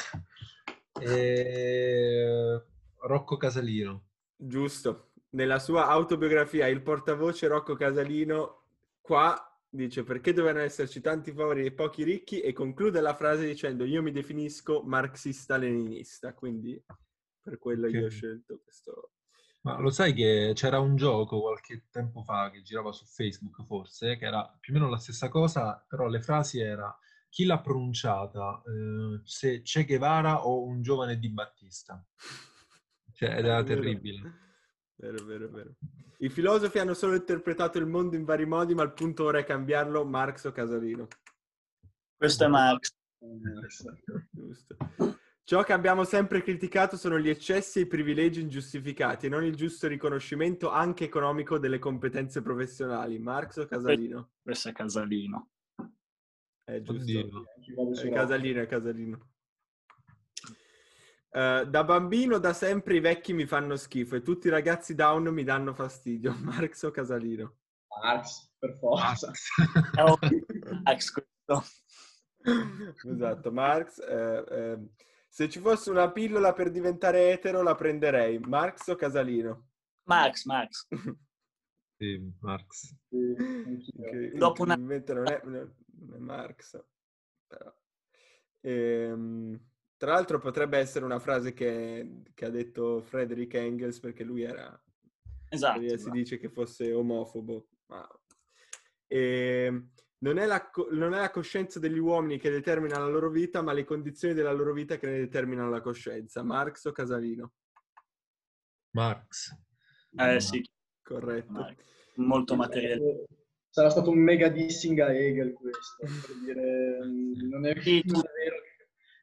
Eh, 1.00 2.60
Rocco 3.02 3.38
Casalino. 3.38 4.08
Giusto. 4.36 5.12
Nella 5.30 5.60
sua 5.60 5.86
autobiografia, 5.86 6.66
il 6.66 6.82
portavoce 6.82 7.46
Rocco 7.46 7.76
Casalino, 7.76 8.64
qua 9.00 9.36
dice 9.70 10.04
perché 10.04 10.34
dovevano 10.34 10.64
esserci 10.64 11.00
tanti 11.00 11.34
poveri 11.34 11.68
e 11.68 11.72
pochi 11.72 12.04
ricchi 12.04 12.42
e 12.42 12.52
conclude 12.52 13.00
la 13.00 13.14
frase 13.14 13.46
dicendo 13.46 13.86
io 13.86 14.02
mi 14.02 14.12
definisco 14.12 14.82
marxista-leninista, 14.82 16.34
quindi 16.34 16.84
per 17.40 17.60
quello 17.60 17.86
okay. 17.86 18.00
io 18.00 18.06
ho 18.08 18.10
scelto 18.10 18.60
questo, 18.64 19.12
ma 19.62 19.80
lo 19.80 19.90
sai 19.90 20.14
che 20.14 20.54
c'era 20.56 20.80
un 20.80 20.96
gioco 20.96 21.42
qualche 21.42 21.88
tempo 21.92 22.24
fa 22.24 22.50
che 22.50 22.62
girava 22.62 22.92
su 22.92 23.06
Facebook 23.06 23.64
forse, 23.66 24.18
che 24.18 24.26
era 24.26 24.58
più 24.60 24.74
o 24.74 24.78
meno 24.78 24.90
la 24.90 24.98
stessa 24.98 25.28
cosa, 25.28 25.86
però 25.88 26.08
le 26.08 26.22
frasi 26.22 26.60
era 26.60 26.98
chi 27.30 27.46
l'ha 27.46 27.60
pronunciata, 27.60 28.62
eh, 28.66 29.22
se 29.24 29.62
Che 29.62 29.86
Guevara 29.86 30.46
o 30.46 30.64
un 30.64 30.82
giovane 30.82 31.18
di 31.18 31.30
Battista. 31.30 32.04
Cioè, 33.14 33.30
era 33.30 33.64
terribile. 33.64 34.46
Vero, 34.96 35.26
vero, 35.26 35.50
vero. 35.50 35.76
I 36.20 36.30
filosofi 36.30 36.80
hanno 36.80 36.94
solo 36.94 37.16
interpretato 37.16 37.78
il 37.78 37.86
mondo 37.86 38.16
in 38.16 38.26
vari 38.26 38.46
modi, 38.46 38.74
ma 38.74 38.84
il 38.84 38.94
punto 38.94 39.26
ora 39.26 39.40
è 39.40 39.44
cambiarlo, 39.44 40.06
Marx 40.06 40.46
o 40.46 40.52
Casalino. 40.52 41.08
Questo 42.16 42.46
è 42.46 42.48
Marx. 42.48 42.96
Giusto. 44.32 44.78
Ciò 45.44 45.64
che 45.64 45.72
abbiamo 45.72 46.04
sempre 46.04 46.42
criticato 46.42 46.98
sono 46.98 47.18
gli 47.20 47.30
eccessi 47.30 47.80
e 47.80 47.82
i 47.84 47.88
privilegi 47.88 48.42
ingiustificati 48.42 49.28
e 49.28 49.30
non 49.30 49.46
il 49.46 49.56
giusto 49.56 49.88
riconoscimento 49.88 50.70
anche 50.70 51.06
economico 51.06 51.58
delle 51.58 51.80
competenze 51.80 52.42
professionali. 52.42 53.18
Marx 53.18 53.58
o 53.58 53.66
Casalino? 53.66 54.32
Questo 54.42 54.70
è 54.70 54.72
Casalino. 54.74 55.52
È 56.68 56.82
giusto. 56.82 57.46
È 58.02 58.10
Casalino, 58.10 58.62
è 58.62 58.68
Casalino. 58.68 59.30
Uh, 61.30 61.64
da 61.66 61.84
bambino 61.86 62.40
da 62.40 62.52
sempre 62.52 62.98
i 62.98 63.00
vecchi 63.00 63.32
mi 63.32 63.46
fanno 63.46 63.78
schifo 63.78 64.16
e 64.16 64.22
tutti 64.22 64.48
i 64.48 64.50
ragazzi 64.50 64.94
down 64.94 65.30
mi 65.30 65.46
danno 65.46 65.74
fastidio. 65.74 66.36
Marx 66.44 66.84
o 66.84 66.92
Casalino? 66.92 67.60
Marx, 68.04 68.52
per 68.60 68.76
forza. 68.76 69.32
Marx 70.84 71.12
questo. 71.12 71.64
esatto, 73.14 73.52
Marx. 73.54 74.00
Eh, 74.00 74.44
eh, 74.50 74.90
se 75.30 75.48
ci 75.48 75.60
fosse 75.60 75.90
una 75.90 76.12
pillola 76.12 76.52
per 76.52 76.70
diventare 76.70 77.32
etero, 77.32 77.62
la 77.62 77.76
prenderei. 77.76 78.40
Marx 78.40 78.88
o 78.88 78.96
Casalino? 78.96 79.70
Marx, 80.04 80.44
Marx. 80.44 80.86
sì, 81.96 82.30
Marx. 82.42 82.94
Che, 83.08 84.32
Dopo 84.36 84.64
una... 84.64 84.76
Non 84.76 84.92
è, 84.92 85.42
non 85.46 85.76
è 86.14 86.18
Marx. 86.18 86.84
Però. 87.48 87.74
Ehm, 88.62 89.60
tra 89.98 90.14
l'altro 90.14 90.40
potrebbe 90.40 90.78
essere 90.78 91.06
una 91.06 91.20
frase 91.20 91.54
che, 91.54 92.24
che, 92.34 92.46
ha 92.46 92.50
detto 92.50 93.02
Frederick 93.02 93.54
Engels 93.56 94.00
perché 94.00 94.24
lui 94.24 94.44
era... 94.44 94.80
Esatto. 95.50 95.80
Si 95.80 95.86
esatto. 95.86 96.12
dice 96.12 96.38
che 96.38 96.50
fosse 96.50 96.94
omofobo. 96.94 97.68
Ma... 97.88 98.08
Ehm, 99.08 99.92
non 100.20 100.38
è, 100.38 100.46
la, 100.46 100.70
non 100.92 101.14
è 101.14 101.20
la 101.20 101.30
coscienza 101.30 101.80
degli 101.80 102.00
uomini 102.00 102.40
che 102.40 102.50
determina 102.50 102.98
la 102.98 103.08
loro 103.08 103.30
vita, 103.30 103.62
ma 103.62 103.72
le 103.72 103.84
condizioni 103.84 104.34
della 104.34 104.52
loro 104.52 104.74
vita 104.74 104.98
che 104.98 105.08
ne 105.08 105.18
determinano 105.20 105.70
la 105.70 105.82
coscienza. 105.82 106.44
Marx 106.44 106.86
o 106.86 106.92
Casalino? 106.92 107.54
Marx. 108.92 109.56
Eh 110.16 110.40
sì. 110.40 110.68
Corretto. 111.04 111.52
Marx. 111.52 111.84
Molto 112.16 112.56
materiale. 112.56 113.26
Sarà 113.70 113.90
stato 113.90 114.10
un 114.10 114.20
mega 114.20 114.50
dissing 114.50 115.00
a 115.00 115.14
Hegel 115.14 115.54
questo, 115.54 116.04
per 116.04 116.36
dire, 116.40 116.98
non 117.00 117.36
è, 117.44 117.46
non 117.46 117.66
è 117.66 117.74
vero 117.74 118.58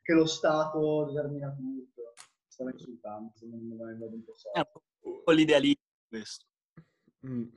che 0.02 0.12
lo 0.12 0.26
Stato 0.26 1.06
determina 1.06 1.52
tutto. 1.52 2.12
Stava 2.46 2.70
insultando, 2.70 3.32
non 3.40 3.60
mi 3.60 3.76
va 3.76 3.90
in 3.90 3.98
modo 3.98 4.14
un 4.14 4.22
po' 4.22 4.32
È 4.52 4.60
un 5.08 5.22
po' 5.24 5.32
l'idealismo 5.32 5.82
questo. 6.08 6.44
Mm. 7.26 7.48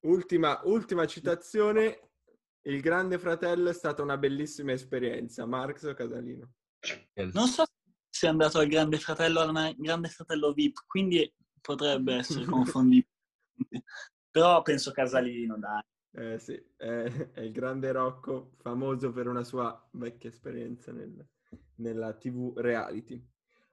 Ultima, 0.00 0.60
ultima 0.64 1.06
citazione 1.06 2.10
il 2.62 2.80
Grande 2.80 3.18
Fratello 3.18 3.70
è 3.70 3.72
stata 3.72 4.02
una 4.02 4.16
bellissima 4.16 4.72
esperienza. 4.72 5.46
Marx 5.46 5.84
o 5.84 5.94
Casalino? 5.94 6.52
Non 7.32 7.46
so 7.46 7.64
se 8.08 8.26
è 8.26 8.30
andato 8.30 8.58
al 8.58 8.68
Grande 8.68 8.98
Fratello 8.98 9.40
o 9.40 9.48
al 9.48 9.74
Grande 9.76 10.08
Fratello 10.08 10.52
VIP, 10.52 10.84
quindi 10.86 11.32
potrebbe 11.60 12.16
essere 12.16 12.44
confondibile. 12.46 13.08
Però 14.30 14.62
penso 14.62 14.92
Casalino, 14.92 15.58
dai. 15.58 15.82
Eh 16.14 16.38
sì, 16.38 16.62
è, 16.76 16.84
è, 17.32 17.40
il 17.40 17.52
grande 17.52 17.90
Rocco, 17.92 18.52
famoso 18.58 19.12
per 19.12 19.28
una 19.28 19.44
sua 19.44 19.88
vecchia 19.92 20.28
esperienza 20.28 20.92
nel, 20.92 21.26
nella 21.76 22.12
TV 22.14 22.52
reality. 22.56 23.24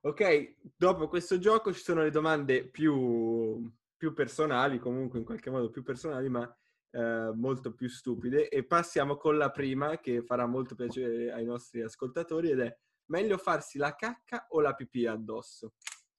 Ok, 0.02 0.56
dopo 0.78 1.10
questo 1.10 1.38
gioco 1.39 1.73
ci 1.73 1.82
sono 1.82 2.02
le 2.02 2.12
domande 2.12 2.65
più, 2.65 3.69
più 3.97 4.13
personali, 4.13 4.80
comunque 4.80 5.19
in 5.19 5.25
qualche 5.25 5.49
modo 5.49 5.69
più 5.69 5.84
personali, 5.84 6.30
ma 6.30 6.49
eh, 6.91 7.32
molto 7.36 7.73
più 7.73 7.89
stupide 7.89 8.47
e 8.47 8.63
passiamo 8.63 9.17
con 9.17 9.38
la 9.38 9.52
prima 9.52 9.99
che 9.99 10.23
farà 10.23 10.47
molto 10.47 10.73
piacere 10.75 11.32
ai 11.34 11.43
nostri 11.43 11.82
ascoltatori 11.82 12.49
ed 12.49 12.62
è 12.62 12.78
meglio 13.08 13.38
farsi 13.38 13.78
la 13.78 13.93
cacca 13.95 14.47
o 14.49 14.62
la 14.62 14.73
pipì 14.73 15.06
addosso? 15.06 15.73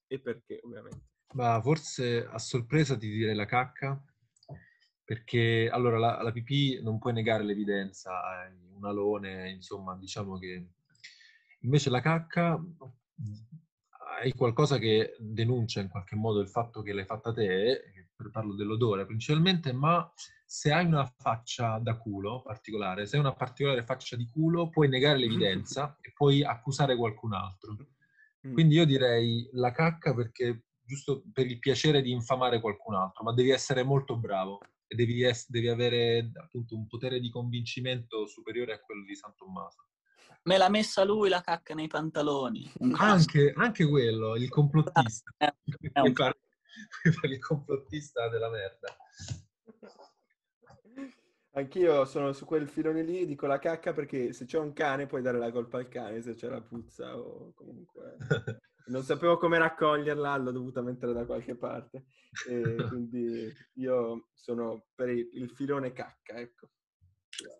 E 0.05 0.19
perché 0.19 0.59
ovviamente? 0.61 1.09
Ma 1.33 1.59
forse 1.61 2.23
a 2.25 2.37
sorpresa 2.37 2.95
ti 2.95 3.09
direi 3.09 3.33
la 3.33 3.45
cacca 3.45 3.99
perché 5.11 5.67
allora 5.69 5.97
la, 5.97 6.21
la 6.21 6.31
pipì 6.31 6.79
non 6.81 6.97
puoi 6.97 7.11
negare 7.11 7.43
l'evidenza, 7.43 8.23
hai 8.23 8.49
un 8.77 8.85
alone, 8.85 9.49
insomma 9.49 9.93
diciamo 9.97 10.39
che 10.39 10.67
invece 11.59 11.89
la 11.89 11.99
cacca 11.99 12.57
hai 14.21 14.31
qualcosa 14.31 14.77
che 14.77 15.17
denuncia 15.19 15.81
in 15.81 15.89
qualche 15.89 16.15
modo 16.15 16.39
il 16.39 16.47
fatto 16.47 16.81
che 16.81 16.93
l'hai 16.93 17.03
fatta 17.03 17.33
te, 17.33 17.91
parlo 18.31 18.55
dell'odore 18.55 19.05
principalmente, 19.05 19.73
ma 19.73 20.09
se 20.45 20.71
hai 20.71 20.85
una 20.85 21.05
faccia 21.05 21.77
da 21.79 21.97
culo 21.97 22.41
particolare, 22.41 23.05
se 23.05 23.17
hai 23.17 23.21
una 23.21 23.33
particolare 23.33 23.83
faccia 23.83 24.15
di 24.15 24.29
culo, 24.29 24.69
puoi 24.69 24.87
negare 24.87 25.17
l'evidenza 25.17 25.97
e 25.99 26.13
puoi 26.15 26.41
accusare 26.41 26.95
qualcun 26.95 27.33
altro. 27.33 27.75
Mm. 28.47 28.53
Quindi 28.53 28.75
io 28.75 28.85
direi 28.85 29.49
la 29.51 29.71
cacca 29.71 30.13
perché 30.13 30.67
giusto 30.85 31.21
per 31.33 31.47
il 31.47 31.59
piacere 31.59 32.01
di 32.01 32.11
infamare 32.11 32.61
qualcun 32.61 32.95
altro, 32.95 33.25
ma 33.25 33.33
devi 33.33 33.49
essere 33.49 33.83
molto 33.83 34.15
bravo 34.15 34.61
devi, 34.95 35.23
es- 35.23 35.49
devi 35.49 35.67
avere 35.67 36.31
appunto 36.35 36.75
un 36.75 36.87
potere 36.87 37.19
di 37.19 37.29
convincimento 37.29 38.27
superiore 38.27 38.73
a 38.73 38.79
quello 38.79 39.03
di 39.03 39.15
San 39.15 39.33
Tommaso. 39.35 39.87
Me 40.43 40.57
l'ha 40.57 40.69
messa 40.69 41.03
lui 41.03 41.29
la 41.29 41.41
cacca 41.41 41.75
nei 41.75 41.87
pantaloni. 41.87 42.71
Anche, 42.97 43.53
anche, 43.55 43.87
quello, 43.87 44.35
il 44.35 44.49
complottista. 44.49 45.31
È, 45.37 45.53
è 45.93 45.99
un... 45.99 46.13
fare, 46.13 46.35
il 47.23 47.39
complottista 47.39 48.27
della 48.29 48.49
merda. 48.49 48.95
Anch'io 51.53 52.05
sono 52.05 52.31
su 52.31 52.45
quel 52.45 52.67
filone 52.67 53.03
lì, 53.03 53.25
dico 53.25 53.45
la 53.45 53.59
cacca 53.59 53.91
perché 53.91 54.31
se 54.31 54.45
c'è 54.45 54.57
un 54.57 54.71
cane 54.71 55.05
puoi 55.05 55.21
dare 55.21 55.37
la 55.37 55.51
colpa 55.51 55.77
al 55.77 55.89
cane 55.89 56.21
se 56.21 56.33
c'è 56.33 56.47
la 56.47 56.61
puzza 56.61 57.17
o 57.17 57.53
comunque... 57.53 58.17
non 58.87 59.03
sapevo 59.03 59.37
come 59.37 59.57
raccoglierla, 59.57 60.37
l'ho 60.37 60.51
dovuta 60.51 60.81
mettere 60.81 61.13
da 61.13 61.25
qualche 61.25 61.55
parte. 61.55 62.05
E 62.47 62.61
quindi 62.89 63.51
io 63.73 64.29
sono 64.33 64.87
per 64.95 65.09
il 65.09 65.49
filone 65.53 65.91
cacca, 65.93 66.35
ecco. 66.35 66.69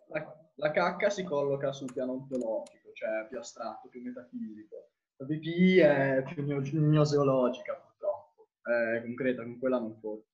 La, 0.09 0.51
la, 0.55 0.71
cacca 0.71 1.09
si 1.09 1.23
colloca 1.23 1.71
sul 1.71 1.91
piano 1.93 2.11
ontologico, 2.13 2.91
cioè 2.93 3.25
più 3.27 3.39
astratto, 3.39 3.87
più 3.87 4.01
metafisico. 4.01 4.91
La 5.15 5.25
pipì 5.25 5.77
è 5.77 6.23
più 6.23 6.43
gnoseologica, 6.43 7.75
purtroppo. 7.75 8.49
È 8.61 9.01
concreta, 9.01 9.43
con 9.43 9.57
quella 9.59 9.79
non 9.79 9.97
fotti. 9.99 10.29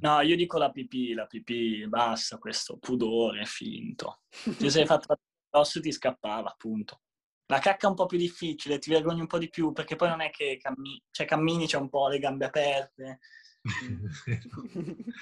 No, 0.00 0.20
io 0.20 0.36
dico 0.36 0.58
la 0.58 0.70
pipì, 0.70 1.12
la 1.12 1.26
pipì, 1.26 1.86
basta 1.88 2.38
questo 2.38 2.78
pudore 2.78 3.44
finto. 3.44 4.20
Se 4.30 4.70
sei 4.70 4.86
fatto 4.86 5.18
addosso 5.50 5.80
ti 5.80 5.92
scappava, 5.92 6.50
appunto. 6.50 7.02
La 7.50 7.60
cacca 7.60 7.86
è 7.86 7.90
un 7.90 7.96
po' 7.96 8.04
più 8.04 8.18
difficile, 8.18 8.78
ti 8.78 8.90
vergogni 8.90 9.20
un 9.20 9.26
po' 9.26 9.38
di 9.38 9.48
più, 9.48 9.72
perché 9.72 9.96
poi 9.96 10.10
non 10.10 10.20
è 10.20 10.30
che 10.30 10.58
cammi- 10.60 11.02
cioè, 11.10 11.26
cammini, 11.26 11.66
c'è 11.66 11.78
un 11.78 11.88
po' 11.88 12.08
le 12.08 12.18
gambe 12.18 12.44
aperte. 12.44 13.20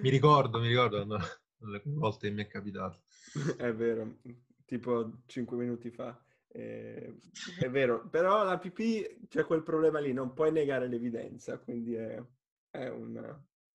mi 0.00 0.08
ricordo, 0.08 0.60
mi 0.60 0.68
ricordo 0.68 1.04
le 1.58 1.82
volte 1.84 2.28
che 2.28 2.34
mi 2.34 2.44
è 2.44 2.46
capitato. 2.46 3.02
È 3.56 3.72
vero, 3.72 4.18
tipo 4.64 5.22
5 5.26 5.56
minuti 5.56 5.90
fa. 5.90 6.16
Eh, 6.46 7.18
è 7.58 7.68
vero, 7.68 8.08
però 8.08 8.44
la 8.44 8.58
pipì 8.58 9.26
c'è 9.28 9.44
quel 9.44 9.64
problema 9.64 9.98
lì, 9.98 10.12
non 10.12 10.34
puoi 10.34 10.52
negare 10.52 10.86
l'evidenza, 10.86 11.58
quindi 11.58 11.94
è, 11.94 12.22
è, 12.70 12.86
un, 12.88 13.16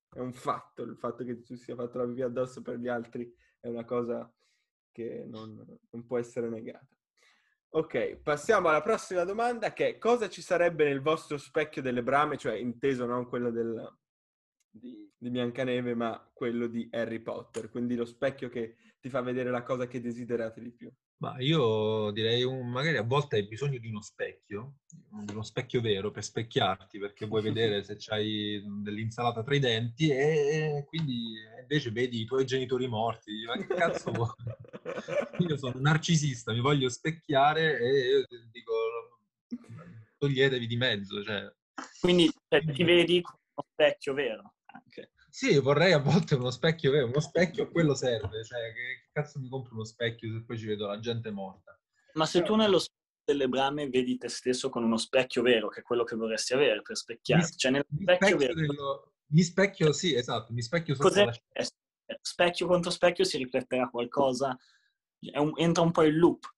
è 0.10 0.20
un 0.20 0.32
fatto, 0.32 0.84
il 0.84 0.96
fatto 0.96 1.26
che 1.26 1.42
tu 1.42 1.56
sia 1.56 1.76
fatto 1.76 1.98
la 1.98 2.06
pipì 2.06 2.22
addosso 2.22 2.62
per 2.62 2.78
gli 2.78 2.88
altri 2.88 3.30
è 3.60 3.68
una 3.68 3.84
cosa 3.84 4.32
che 4.92 5.26
non, 5.28 5.66
non 5.90 6.06
può 6.06 6.18
essere 6.18 6.48
negata. 6.50 6.97
Ok, 7.78 8.16
passiamo 8.24 8.70
alla 8.70 8.82
prossima 8.82 9.24
domanda 9.24 9.72
che 9.72 9.88
è 9.88 9.98
cosa 10.00 10.30
ci 10.30 10.42
sarebbe 10.42 10.86
nel 10.86 11.00
vostro 11.00 11.38
specchio 11.38 11.84
delle 11.84 12.02
brame, 12.02 12.36
cioè 12.36 12.56
inteso 12.56 13.06
non 13.06 13.28
quello 13.28 13.52
del, 13.52 13.98
di, 14.68 15.08
di, 15.16 15.30
Biancaneve, 15.30 15.94
ma 15.94 16.28
quello 16.34 16.66
di 16.66 16.90
Harry 16.92 17.20
Potter, 17.20 17.70
quindi 17.70 17.96
lo 17.96 18.06
specchio 18.06 18.50
che 18.50 18.78
ti 19.00 19.10
fa 19.10 19.22
vedere 19.22 19.52
la 19.52 19.62
cosa 19.62 19.86
che 19.86 20.02
desiderate 20.02 20.60
di 20.60 20.72
più. 20.72 20.92
Ma 21.20 21.36
io 21.40 22.12
direi 22.12 22.44
un, 22.44 22.70
magari 22.70 22.98
a 22.98 23.04
volte 23.04 23.38
hai 23.38 23.48
bisogno 23.48 23.80
di 23.80 23.88
uno 23.88 24.02
specchio, 24.02 24.76
di 24.88 25.34
uno 25.34 25.42
specchio 25.42 25.82
vero 25.82 26.12
per 26.12 26.24
specchiarti, 26.24 27.00
perché 27.00 27.26
vuoi 27.26 27.42
vedere 27.42 27.84
se 27.84 27.96
c'hai 27.98 28.64
dell'insalata 28.84 29.42
tra 29.42 29.56
i 29.56 29.60
denti 29.60 30.10
e 30.10 30.86
quindi 30.88 31.34
invece 31.60 31.90
vedi 31.90 32.22
i 32.22 32.26
tuoi 32.26 32.46
genitori 32.46 32.88
morti, 32.88 33.32
ma 33.46 33.58
che 33.58 33.66
cazzo 33.66 34.12
vuoi? 34.12 34.30
Io 35.48 35.58
sono 35.58 35.76
un 35.76 35.82
narcisista, 35.82 36.54
mi 36.54 36.62
voglio 36.62 36.88
specchiare 36.88 37.80
e 37.80 38.10
io 38.10 38.26
dico 38.52 38.74
toglietevi 40.18 40.68
di 40.68 40.78
mezzo. 40.78 41.24
Cioè. 41.24 41.52
Quindi 42.00 42.32
cioè, 42.48 42.64
ti 42.64 42.84
vedi 42.84 43.22
con 43.22 43.36
uno 43.56 43.68
specchio 43.72 44.14
vero 44.14 44.54
anche. 44.66 45.12
Sì, 45.38 45.56
vorrei 45.60 45.94
a 45.94 46.00
volte 46.00 46.34
uno 46.34 46.50
specchio 46.50 46.90
vero, 46.90 47.06
uno 47.06 47.20
specchio 47.20 47.66
a 47.66 47.68
quello 47.68 47.94
serve, 47.94 48.44
cioè 48.44 48.74
che 48.74 49.08
cazzo 49.12 49.40
mi 49.40 49.48
compro 49.50 49.76
uno 49.76 49.84
specchio 49.84 50.34
se 50.34 50.44
poi 50.44 50.58
ci 50.58 50.66
vedo 50.66 50.88
la 50.88 50.98
gente 50.98 51.30
morta? 51.30 51.80
Ma 52.14 52.26
se 52.26 52.42
tu 52.42 52.56
nello 52.56 52.80
specchio 52.80 53.22
delle 53.24 53.48
brame 53.48 53.88
vedi 53.88 54.18
te 54.18 54.30
stesso 54.30 54.70
con 54.70 54.84
uno 54.84 54.98
specchio 54.98 55.44
vero, 55.44 55.68
che 55.68 55.82
è 55.82 55.84
quello 55.84 56.04
che 56.04 56.16
vorresti 56.16 56.54
avere 56.54 56.82
per 56.82 56.98
specchiarti, 56.98 57.52
mi, 57.52 57.56
cioè 57.56 57.72
nello 57.72 57.86
specchio, 57.88 58.16
specchio 58.16 58.38
vero... 58.38 58.54
Dello, 58.56 59.14
mi 59.28 59.44
specchio, 59.44 59.94
sì, 59.94 60.16
esatto, 60.16 60.54
mi 60.54 60.62
specchio 60.64 60.96
sopra 60.96 61.26
la... 61.26 61.34
Specchio 62.20 62.66
contro 62.66 62.90
specchio 62.90 63.24
si 63.24 63.38
rifletterà 63.38 63.90
qualcosa, 63.90 64.58
un, 65.36 65.54
entra 65.58 65.84
un 65.84 65.92
po' 65.92 66.02
in 66.02 66.16
loop. 66.16 66.52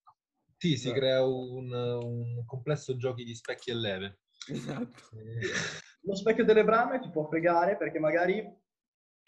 Sì, 0.55 0.77
si 0.77 0.85
esatto. 0.85 0.99
crea 0.99 1.21
un, 1.25 1.69
un 1.73 2.45
complesso 2.45 2.95
giochi 2.95 3.25
di 3.25 3.35
specchi 3.35 3.71
e 3.71 3.73
leve. 3.73 4.19
Esatto. 4.47 5.09
Lo 6.03 6.15
specchio 6.15 6.45
delle 6.45 6.63
brame 6.63 7.01
ti 7.01 7.09
può 7.09 7.27
fregare 7.27 7.75
perché 7.75 7.99
magari 7.99 8.58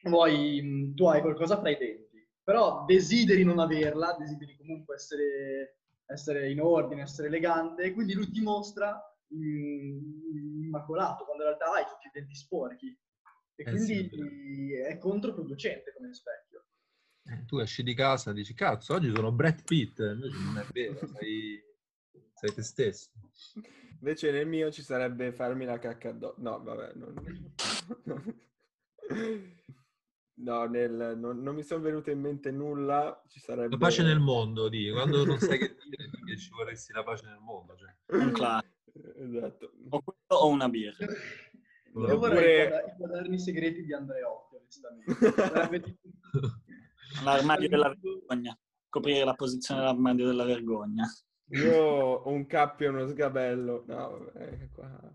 vuoi, 0.03 0.93
tu 0.95 1.05
hai 1.05 1.21
qualcosa 1.21 1.59
fra 1.59 1.69
i 1.69 1.77
denti, 1.77 2.27
però 2.43 2.85
desideri 2.85 3.43
non 3.43 3.59
averla, 3.59 4.15
desideri 4.17 4.57
comunque 4.57 4.95
essere, 4.95 5.79
essere 6.05 6.49
in 6.51 6.61
ordine, 6.61 7.03
essere 7.03 7.27
elegante, 7.27 7.91
quindi 7.93 8.13
lui 8.13 8.29
ti 8.29 8.41
mostra 8.41 8.99
immacolato, 9.29 11.25
quando 11.25 11.43
in 11.43 11.49
realtà 11.49 11.71
hai 11.71 11.85
tutti 11.85 12.07
i 12.07 12.11
denti 12.13 12.35
sporchi. 12.35 12.97
E 13.55 13.63
eh 13.63 13.69
quindi 13.69 14.09
sì, 14.09 14.73
è 14.73 14.97
controproducente 14.97 15.93
come 15.95 16.13
specchio. 16.13 16.65
Eh, 17.23 17.45
tu 17.45 17.59
esci 17.59 17.83
di 17.83 17.93
casa 17.93 18.31
e 18.31 18.33
dici, 18.33 18.53
cazzo, 18.53 18.95
oggi 18.95 19.13
sono 19.13 19.31
Brad 19.31 19.63
Pitt, 19.63 19.99
invece 19.99 20.37
non 20.37 20.57
è 20.57 20.65
vero, 20.71 20.99
sei, 21.13 21.63
sei 22.33 22.53
te 22.53 22.61
stesso. 22.63 23.09
Invece 23.99 24.31
nel 24.31 24.47
mio 24.47 24.71
ci 24.71 24.81
sarebbe 24.81 25.31
farmi 25.31 25.65
la 25.65 25.77
cacca 25.77 26.09
addosso. 26.09 26.41
No, 26.41 26.61
vabbè, 26.63 26.93
non... 26.95 27.13
No, 30.41 30.65
nel, 30.65 31.17
non, 31.17 31.41
non, 31.41 31.53
mi 31.53 31.63
sono 31.63 31.81
venute 31.81 32.11
in 32.11 32.19
mente 32.19 32.51
nulla, 32.51 33.21
ci 33.27 33.39
sarebbe... 33.39 33.69
La 33.69 33.77
pace 33.77 34.01
nel 34.01 34.19
mondo, 34.19 34.69
di 34.69 34.89
quando 34.91 35.23
non 35.23 35.37
sai 35.37 35.59
che 35.59 35.75
dire, 35.75 36.09
perché 36.09 36.37
ci 36.37 36.49
vorresti 36.49 36.93
la 36.93 37.03
pace 37.03 37.25
nel 37.27 37.39
mondo. 37.39 37.75
Cioè. 37.75 37.93
Un 38.19 38.31
class. 38.31 38.65
Esatto. 39.17 39.71
O 39.89 40.01
quello 40.01 40.41
o 40.41 40.47
una 40.47 40.67
birra. 40.67 41.05
Io 41.93 42.17
vorrei 42.17 42.67
i 42.67 42.95
quaderni 42.97 43.37
segreti 43.37 43.83
di 43.83 43.93
Andreotti, 43.93 44.55
onestamente. 44.55 45.99
L'armadio 47.23 47.69
della 47.69 47.89
vergogna. 47.89 48.57
Coprire 48.89 49.23
la 49.23 49.33
posizione 49.35 49.81
dell'armadio 49.81 50.25
della 50.25 50.43
vergogna. 50.43 51.05
Io 51.49 51.83
ho 51.83 52.29
un 52.29 52.45
cappio 52.47 52.87
e 52.87 52.89
uno 52.89 53.07
sgabello. 53.07 53.83
No, 53.87 54.09
vabbè, 54.09 54.69
qua... 54.71 55.11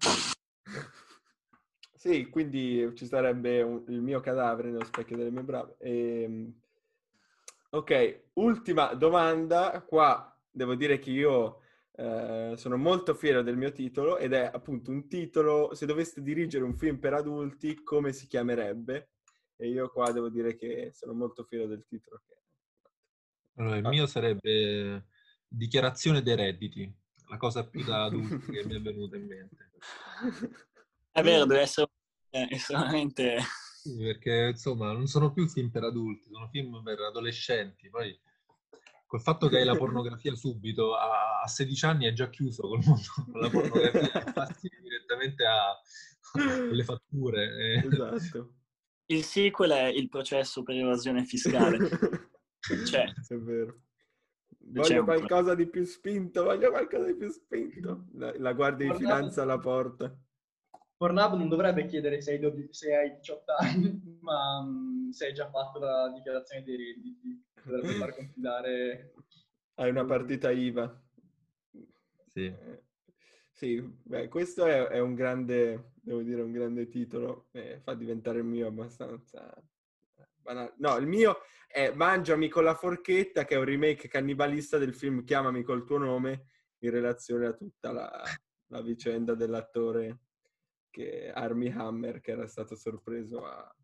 Sì, 2.07 2.29
quindi 2.29 2.92
ci 2.95 3.05
sarebbe 3.05 3.62
un, 3.62 3.83
il 3.88 4.01
mio 4.01 4.21
cadavere 4.21 4.71
nello 4.71 4.85
specchio 4.85 5.16
delle 5.16 5.31
mie 5.31 5.42
brave. 5.42 5.75
E, 5.79 6.23
ehm, 6.23 6.61
ok, 7.71 8.21
ultima 8.35 8.95
domanda. 8.95 9.83
Qua 9.83 10.40
devo 10.49 10.77
dire 10.77 11.01
che 11.01 11.11
io 11.11 11.62
eh, 11.97 12.53
sono 12.57 12.77
molto 12.77 13.14
fiero 13.14 13.42
del 13.42 13.57
mio 13.57 13.73
titolo 13.73 14.19
ed 14.19 14.35
è 14.35 14.49
appunto 14.53 14.92
un 14.92 15.09
titolo, 15.09 15.75
se 15.75 15.85
doveste 15.85 16.23
dirigere 16.23 16.62
un 16.62 16.77
film 16.77 16.99
per 16.99 17.14
adulti, 17.14 17.83
come 17.83 18.12
si 18.12 18.29
chiamerebbe? 18.29 19.11
E 19.57 19.69
io 19.69 19.90
qua 19.90 20.12
devo 20.12 20.29
dire 20.29 20.55
che 20.55 20.92
sono 20.92 21.12
molto 21.12 21.42
fiero 21.42 21.66
del 21.66 21.85
titolo. 21.88 22.23
Allora, 23.57 23.77
il 23.79 23.85
ah. 23.85 23.88
mio 23.88 24.07
sarebbe 24.07 25.07
Dichiarazione 25.49 26.23
dei 26.23 26.37
redditi, 26.37 26.92
la 27.29 27.37
cosa 27.37 27.66
più 27.66 27.85
da 27.85 28.05
adulti 28.05 28.53
che 28.53 28.64
mi 28.64 28.75
è 28.75 28.81
venuta 28.81 29.16
in 29.16 29.27
mente. 29.27 29.71
È 31.16 31.23
vero, 31.23 31.47
deve 31.47 31.62
essere 31.62 31.88
estremamente... 32.51 33.38
Sì, 33.87 33.96
perché 33.99 34.49
insomma 34.51 34.90
non 34.90 35.07
sono 35.07 35.33
più 35.33 35.46
film 35.46 35.70
per 35.70 35.85
adulti, 35.85 36.29
sono 36.29 36.49
film 36.49 36.83
per 36.83 36.99
adolescenti. 37.01 37.88
Poi 37.88 38.18
col 39.07 39.20
fatto 39.20 39.49
che 39.49 39.59
hai 39.59 39.64
la 39.64 39.77
pornografia 39.79 40.35
subito, 40.35 40.96
a, 40.96 41.40
a 41.42 41.46
16 41.46 41.85
anni 41.85 42.07
è 42.07 42.12
già 42.12 42.29
chiuso 42.29 42.62
col 42.62 42.83
mondo, 42.85 43.07
con 43.14 43.38
la 43.40 43.49
pornografia, 43.49 44.33
passi 44.33 44.68
direttamente 44.83 45.44
alle 46.35 46.85
fatture. 46.85 47.44
Eh. 47.57 47.87
Esatto. 47.87 48.55
Il 49.07 49.22
sequel 49.22 49.70
è 49.70 49.87
il 49.87 50.09
processo 50.09 50.64
per 50.64 50.75
evasione 50.77 51.25
fiscale. 51.25 51.79
cioè, 52.87 53.05
è 53.05 53.35
vero. 53.37 53.83
Voglio 54.68 55.05
qualcosa 55.05 55.55
di 55.55 55.68
più 55.68 55.85
spinto, 55.85 56.42
voglio 56.42 56.70
qualcosa 56.70 57.07
di 57.07 57.14
più 57.14 57.31
spinto. 57.31 58.07
La, 58.14 58.35
la 58.37 58.53
guardia 58.53 58.90
di 58.90 58.99
finanza 58.99 59.42
alla 59.42 59.61
porta. 59.61 60.12
Pornhub 60.97 61.35
non 61.35 61.49
dovrebbe 61.49 61.85
chiedere 61.85 62.21
se 62.23 62.33
hai, 62.33 62.39
do- 62.39 62.55
se 62.71 62.95
hai 62.95 63.15
18 63.17 63.53
anni, 63.59 64.19
ma 64.21 64.59
um, 64.61 65.11
se 65.11 65.27
hai 65.27 65.35
già 65.35 65.49
fatto 65.51 65.79
la 65.79 66.11
dichiarazione 66.15 66.63
dei 66.63 66.77
redditi. 66.77 67.45
Dovrebbe 67.63 67.95
far 67.95 68.15
confidare... 68.17 69.13
Hai 69.75 69.91
una 69.91 70.05
partita 70.07 70.51
IVA. 70.51 71.03
Sì. 72.29 72.47
Eh, 72.47 72.85
Sì, 73.53 73.81
beh, 73.81 74.29
questo 74.29 74.65
è, 74.65 74.87
è 74.87 75.01
un 75.01 75.15
grande, 75.15 75.93
devo 76.01 76.23
dire, 76.23 76.41
un 76.41 76.53
grande 76.53 76.89
titolo, 76.89 77.49
eh, 77.53 77.81
fa 77.83 77.95
diventare 77.95 78.39
il 78.39 78.45
mio 78.45 78.67
abbastanza 78.67 79.55
banale. 80.37 80.75
No, 80.79 80.97
il 80.97 81.07
mio 81.07 81.41
è 81.67 81.93
Mangiami 81.93 82.49
con 82.49 82.65
la 82.65 82.75
forchetta, 82.75 83.45
che 83.45 83.55
è 83.55 83.59
un 83.59 83.65
remake 83.65 84.09
cannibalista 84.09 84.79
del 84.79 84.95
film 84.95 85.25
Chiamami 85.25 85.63
col 85.63 85.85
tuo 85.85 85.99
nome, 85.99 86.47
in 86.79 86.91
relazione 86.91 87.47
a 87.47 87.53
tutta 87.53 87.93
la, 87.93 88.23
la 88.69 88.81
vicenda 88.81 89.35
dell'attore 89.35 90.21
che 90.97 91.31
Army 91.31 91.71
Hammer, 91.71 92.23
che 92.23 92.31
era 92.31 92.47
stato 92.47 92.75
sorpreso 92.75 93.45
a, 93.45 93.77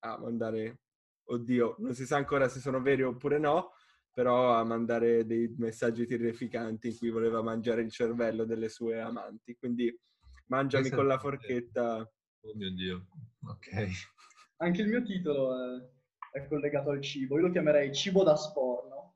a 0.00 0.18
mandare, 0.18 0.80
oddio, 1.24 1.76
non 1.78 1.94
si 1.94 2.04
sa 2.04 2.18
ancora 2.18 2.46
se 2.48 2.60
sono 2.60 2.82
veri 2.82 3.02
oppure 3.02 3.38
no, 3.38 3.72
però 4.12 4.52
a 4.52 4.62
mandare 4.62 5.24
dei 5.24 5.54
messaggi 5.56 6.04
terrificanti 6.04 6.88
in 6.88 6.98
cui 6.98 7.08
voleva 7.08 7.40
mangiare 7.40 7.80
il 7.80 7.90
cervello 7.90 8.44
delle 8.44 8.68
sue 8.68 9.00
amanti. 9.00 9.56
Quindi 9.56 9.98
mangiami 10.48 10.90
con 10.90 11.06
la 11.06 11.18
forchetta. 11.18 12.00
Oh 12.00 12.54
mio 12.54 12.70
Dio, 12.74 13.06
ok. 13.48 13.86
Anche 14.58 14.82
il 14.82 14.88
mio 14.88 15.02
titolo 15.02 15.54
è, 15.54 16.38
è 16.38 16.46
collegato 16.48 16.90
al 16.90 17.00
cibo. 17.00 17.36
Io 17.36 17.46
lo 17.46 17.50
chiamerei 17.50 17.94
cibo 17.94 18.24
da 18.24 18.36
sporno. 18.36 19.14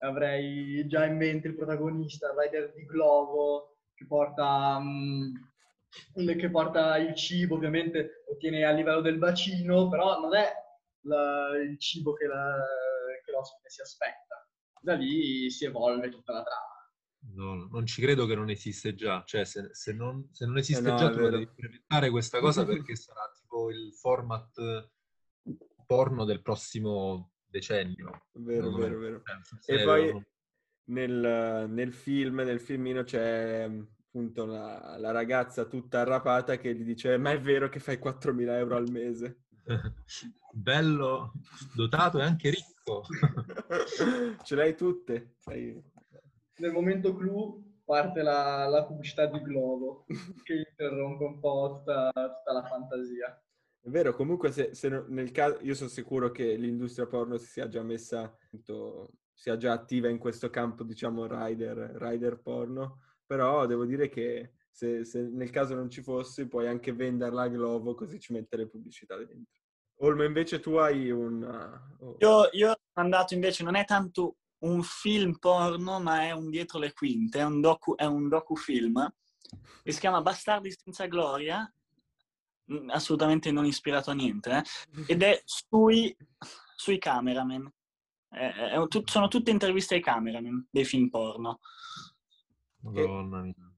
Avrei 0.00 0.86
già 0.86 1.06
in 1.06 1.16
mente 1.16 1.48
il 1.48 1.56
protagonista, 1.56 2.30
il 2.30 2.38
rider 2.38 2.74
di 2.74 2.84
Globo, 2.84 3.78
che 3.94 4.04
porta, 4.04 4.76
um, 4.76 5.32
che 6.36 6.50
porta 6.50 6.96
il 6.98 7.14
cibo, 7.14 7.54
ovviamente 7.54 8.24
lo 8.28 8.36
tiene 8.36 8.64
a 8.64 8.72
livello 8.72 9.00
del 9.00 9.18
bacino, 9.18 9.88
però 9.88 10.20
non 10.20 10.34
è 10.34 10.52
la, 11.02 11.56
il 11.56 11.78
cibo 11.78 12.12
che, 12.12 12.26
la, 12.26 12.62
che 13.24 13.30
l'ospite 13.32 13.70
si 13.70 13.80
aspetta 13.80 14.46
da 14.86 14.94
lì 14.94 15.50
si 15.50 15.64
evolve 15.64 16.08
tutta 16.10 16.32
la 16.32 16.42
trama. 16.44 16.74
No, 17.34 17.66
non 17.68 17.86
ci 17.86 18.00
credo 18.00 18.24
che 18.24 18.36
non 18.36 18.50
esiste 18.50 18.94
già, 18.94 19.24
cioè 19.26 19.44
se, 19.44 19.70
se, 19.72 19.92
non, 19.92 20.28
se 20.30 20.46
non, 20.46 20.58
esiste 20.58 20.86
eh 20.86 20.92
no, 20.92 20.96
già 20.96 21.10
tu 21.10 21.28
devi 21.28 21.42
implementare 21.42 22.08
questa 22.10 22.38
cosa 22.38 22.64
perché 22.64 22.94
sarà 22.94 23.28
tipo 23.34 23.68
il 23.70 23.92
format 23.94 24.88
porno 25.84 26.24
del 26.24 26.40
prossimo 26.40 27.32
decennio. 27.44 28.26
Vero, 28.34 28.70
vero, 28.76 28.98
vero. 28.98 29.22
E 29.64 29.82
poi 29.82 30.24
nel, 30.84 31.66
nel, 31.68 31.92
film, 31.92 32.36
nel 32.36 32.60
filmino 32.60 33.02
c'è 33.02 33.68
appunto 34.16 34.46
la, 34.46 34.96
la, 34.98 35.10
ragazza 35.10 35.66
tutta 35.66 36.00
arrapata 36.00 36.56
che 36.56 36.74
gli 36.74 36.84
dice 36.84 37.18
ma 37.18 37.32
è 37.32 37.40
vero 37.40 37.68
che 37.68 37.78
fai 37.78 37.98
4.000 37.98 38.48
euro 38.56 38.76
al 38.76 38.90
mese? 38.90 39.42
Bello, 40.52 41.32
dotato 41.74 42.18
e 42.18 42.22
anche 42.22 42.48
ricco. 42.48 43.04
Ce 44.42 44.54
l'hai 44.54 44.74
tutte. 44.74 45.34
Sei... 45.36 45.78
Nel 46.56 46.72
momento 46.72 47.14
clou 47.14 47.62
parte 47.84 48.22
la, 48.22 48.66
la 48.66 48.86
pubblicità 48.86 49.26
di 49.26 49.38
Globo 49.42 50.06
che 50.44 50.66
interrompe 50.70 51.24
un 51.24 51.38
po' 51.38 51.76
tutta, 51.76 52.10
tutta 52.10 52.52
la 52.52 52.64
fantasia. 52.64 53.38
È 53.82 53.88
vero, 53.90 54.14
comunque 54.14 54.50
se, 54.50 54.74
se 54.74 55.04
nel 55.08 55.30
caso, 55.30 55.58
io 55.60 55.74
sono 55.74 55.90
sicuro 55.90 56.30
che 56.30 56.56
l'industria 56.56 57.06
porno 57.06 57.36
si 57.36 57.46
sia 57.46 57.68
già 57.68 57.82
messa, 57.82 58.22
appunto, 58.22 59.10
sia 59.34 59.58
già 59.58 59.72
attiva 59.72 60.08
in 60.08 60.18
questo 60.18 60.48
campo, 60.48 60.82
diciamo, 60.84 61.26
rider, 61.26 61.76
rider 61.96 62.40
porno, 62.40 63.02
però 63.26 63.66
devo 63.66 63.84
dire 63.84 64.08
che 64.08 64.52
se, 64.70 65.04
se, 65.04 65.22
nel 65.22 65.50
caso 65.50 65.74
non 65.74 65.90
ci 65.90 66.02
fosse, 66.02 66.46
puoi 66.46 66.66
anche 66.66 66.92
venderla 66.92 67.42
a 67.42 67.48
Globo, 67.48 67.94
così 67.94 68.20
ci 68.20 68.32
mette 68.32 68.56
le 68.56 68.68
pubblicità 68.68 69.16
dentro. 69.16 69.54
Olmo, 70.00 70.24
invece 70.24 70.60
tu 70.60 70.74
hai 70.74 71.10
un... 71.10 71.42
Oh. 72.00 72.16
io, 72.18 72.48
io 72.52 72.66
sono 72.66 72.78
andato 72.92 73.32
invece, 73.32 73.64
non 73.64 73.74
è 73.74 73.84
tanto 73.86 74.36
un 74.58 74.82
film 74.82 75.38
porno, 75.38 76.00
ma 76.00 76.22
è 76.22 76.32
un 76.32 76.50
dietro 76.50 76.78
le 76.78 76.92
quinte, 76.92 77.38
è 77.38 77.44
un, 77.44 77.60
docu, 77.60 77.94
è 77.94 78.04
un 78.04 78.28
docufilm, 78.28 79.10
che 79.82 79.92
si 79.92 80.00
chiama 80.00 80.20
Bastardi 80.20 80.70
senza 80.70 81.06
gloria, 81.06 81.70
assolutamente 82.88 83.50
non 83.50 83.64
ispirato 83.64 84.10
a 84.10 84.14
niente, 84.14 84.50
eh? 84.50 84.62
ed 85.12 85.22
è 85.22 85.40
sui, 85.44 86.14
sui 86.76 86.98
cameraman. 86.98 87.72
È, 88.28 88.38
è, 88.38 88.86
sono 89.04 89.28
tutte 89.28 89.50
interviste 89.50 89.94
ai 89.94 90.02
cameraman 90.02 90.66
dei 90.70 90.84
film 90.84 91.08
porno. 91.08 91.60
Madonna 92.92 93.42
mia 93.42 93.76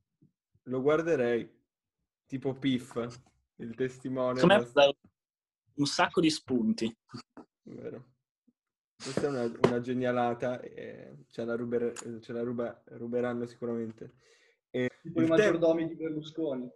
lo 0.68 0.80
guarderei. 0.80 1.56
Tipo 2.26 2.54
Piff, 2.54 2.96
il 3.56 3.74
testimone. 3.74 4.44
Me 4.44 4.66
un 5.74 5.86
sacco 5.86 6.20
di 6.20 6.30
spunti. 6.30 6.94
Vero. 7.62 8.16
Questa 9.00 9.26
è 9.26 9.28
una, 9.28 9.44
una 9.62 9.80
genialata 9.80 10.60
e 10.60 11.24
ce 11.28 11.44
la, 11.44 11.54
ruber, 11.54 11.92
ce 12.20 12.32
la 12.32 12.42
ruba, 12.42 12.82
ruberanno 12.86 13.46
sicuramente. 13.46 14.14
E 14.70 14.90
tipo 15.00 15.22
i 15.22 15.26
maggiordomi 15.26 15.82
te- 15.82 15.88
di 15.88 15.94
Berlusconi. 15.94 16.68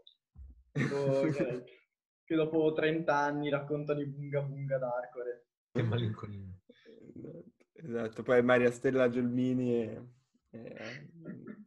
Tipo, 0.71 1.23
che, 1.33 1.64
che 2.23 2.35
dopo 2.35 2.73
30 2.73 3.14
anni 3.14 3.51
raccontano 3.51 4.01
i 4.01 4.07
bunga 4.07 4.40
bunga 4.40 4.79
d'Arcore. 4.79 5.47
Che 5.73 5.83
malinconia. 5.83 6.47
Esatto, 7.73 8.23
poi 8.23 8.42
Maria 8.42 8.71
Stella 8.71 9.11
Gelmini 9.11 9.83
e 9.83 10.09
eh, 10.51 11.09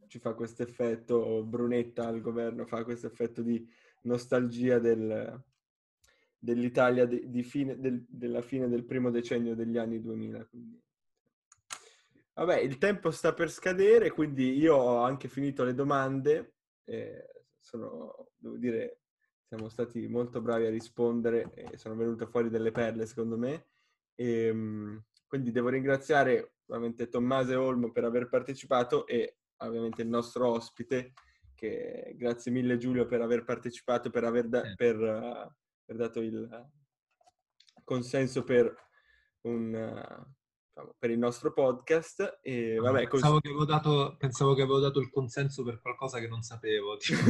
ci 0.06 0.18
fa 0.18 0.34
questo 0.34 0.62
effetto, 0.62 1.42
Brunetta 1.42 2.06
al 2.06 2.20
governo 2.20 2.66
fa 2.66 2.84
questo 2.84 3.06
effetto 3.06 3.42
di 3.42 3.68
nostalgia 4.02 4.78
del, 4.78 5.42
dell'Italia 6.38 7.06
di, 7.06 7.28
di 7.30 7.42
fine, 7.42 7.78
del, 7.78 8.04
della 8.08 8.42
fine 8.42 8.68
del 8.68 8.84
primo 8.84 9.10
decennio 9.10 9.54
degli 9.54 9.78
anni 9.78 10.00
2000. 10.00 10.44
Quindi. 10.46 10.80
Vabbè, 12.34 12.58
il 12.58 12.78
tempo 12.78 13.10
sta 13.10 13.32
per 13.32 13.50
scadere, 13.50 14.10
quindi 14.10 14.56
io 14.56 14.76
ho 14.76 15.02
anche 15.02 15.28
finito 15.28 15.64
le 15.64 15.74
domande. 15.74 16.54
Eh, 16.84 17.44
sono, 17.58 18.28
devo 18.36 18.56
dire, 18.56 19.00
siamo 19.46 19.68
stati 19.68 20.06
molto 20.06 20.40
bravi 20.40 20.66
a 20.66 20.70
rispondere 20.70 21.50
e 21.54 21.76
sono 21.76 21.96
venute 21.96 22.26
fuori 22.26 22.50
delle 22.50 22.72
perle, 22.72 23.06
secondo 23.06 23.38
me. 23.38 23.66
E, 24.14 24.46
ehm, 24.46 25.04
quindi 25.26 25.50
devo 25.50 25.68
ringraziare 25.68 26.56
ovviamente 26.66 27.08
Tommaso 27.08 27.52
e 27.52 27.56
Olmo 27.56 27.90
per 27.90 28.04
aver 28.04 28.28
partecipato 28.28 29.06
e 29.06 29.36
ovviamente 29.58 30.02
il 30.02 30.08
nostro 30.08 30.48
ospite, 30.50 31.12
che 31.54 32.14
grazie 32.16 32.52
mille 32.52 32.76
Giulio 32.76 33.06
per 33.06 33.22
aver 33.22 33.44
partecipato, 33.44 34.10
per 34.10 34.24
aver, 34.24 34.48
da- 34.48 34.72
per, 34.74 34.96
uh, 34.96 35.50
per 35.84 35.96
dato 35.96 36.20
il 36.20 36.70
consenso 37.82 38.44
per, 38.44 38.74
un, 39.42 39.72
uh, 40.74 40.94
per 40.98 41.10
il 41.10 41.18
nostro 41.18 41.52
podcast. 41.52 42.40
E, 42.42 42.76
vabbè, 42.76 43.08
pensavo, 43.08 43.40
cos- 43.40 43.58
che 43.58 43.64
dato, 43.64 44.16
pensavo, 44.18 44.54
che 44.54 44.62
avevo 44.62 44.80
dato, 44.80 45.00
il 45.00 45.10
consenso 45.10 45.62
per 45.62 45.80
qualcosa 45.80 46.18
che 46.18 46.28
non 46.28 46.42
sapevo, 46.42 46.96
tipo, 46.98 47.22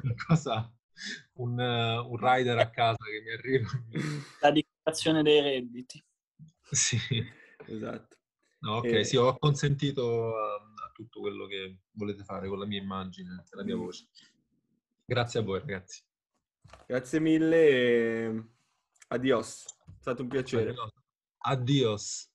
qualcosa, 0.00 0.72
un, 1.34 1.58
uh, 1.58 2.10
un 2.10 2.16
rider 2.16 2.58
a 2.58 2.70
casa 2.70 3.04
che 3.04 3.22
mi 3.22 3.32
arriva. 3.32 3.68
La 4.40 4.50
dichiarazione 4.52 5.22
dei 5.22 5.40
redditi. 5.40 6.02
Sì. 6.70 6.96
Esatto. 7.66 8.16
No, 8.60 8.76
ok, 8.76 8.84
e... 8.84 9.04
sì, 9.04 9.16
ho 9.16 9.36
consentito 9.38 10.36
a, 10.36 10.71
tutto 10.92 11.20
quello 11.20 11.46
che 11.46 11.78
volete 11.92 12.24
fare 12.24 12.48
con 12.48 12.58
la 12.58 12.66
mia 12.66 12.80
immagine 12.80 13.44
e 13.50 13.56
la 13.56 13.64
mia 13.64 13.76
mm. 13.76 13.80
voce. 13.80 14.08
Grazie 15.04 15.40
a 15.40 15.42
voi, 15.42 15.58
ragazzi. 15.60 16.02
Grazie 16.86 17.20
mille 17.20 17.68
e 17.68 18.44
adios. 19.08 19.64
È 19.64 20.00
stato 20.00 20.22
un 20.22 20.28
piacere. 20.28 20.74
Adios. 21.38 22.31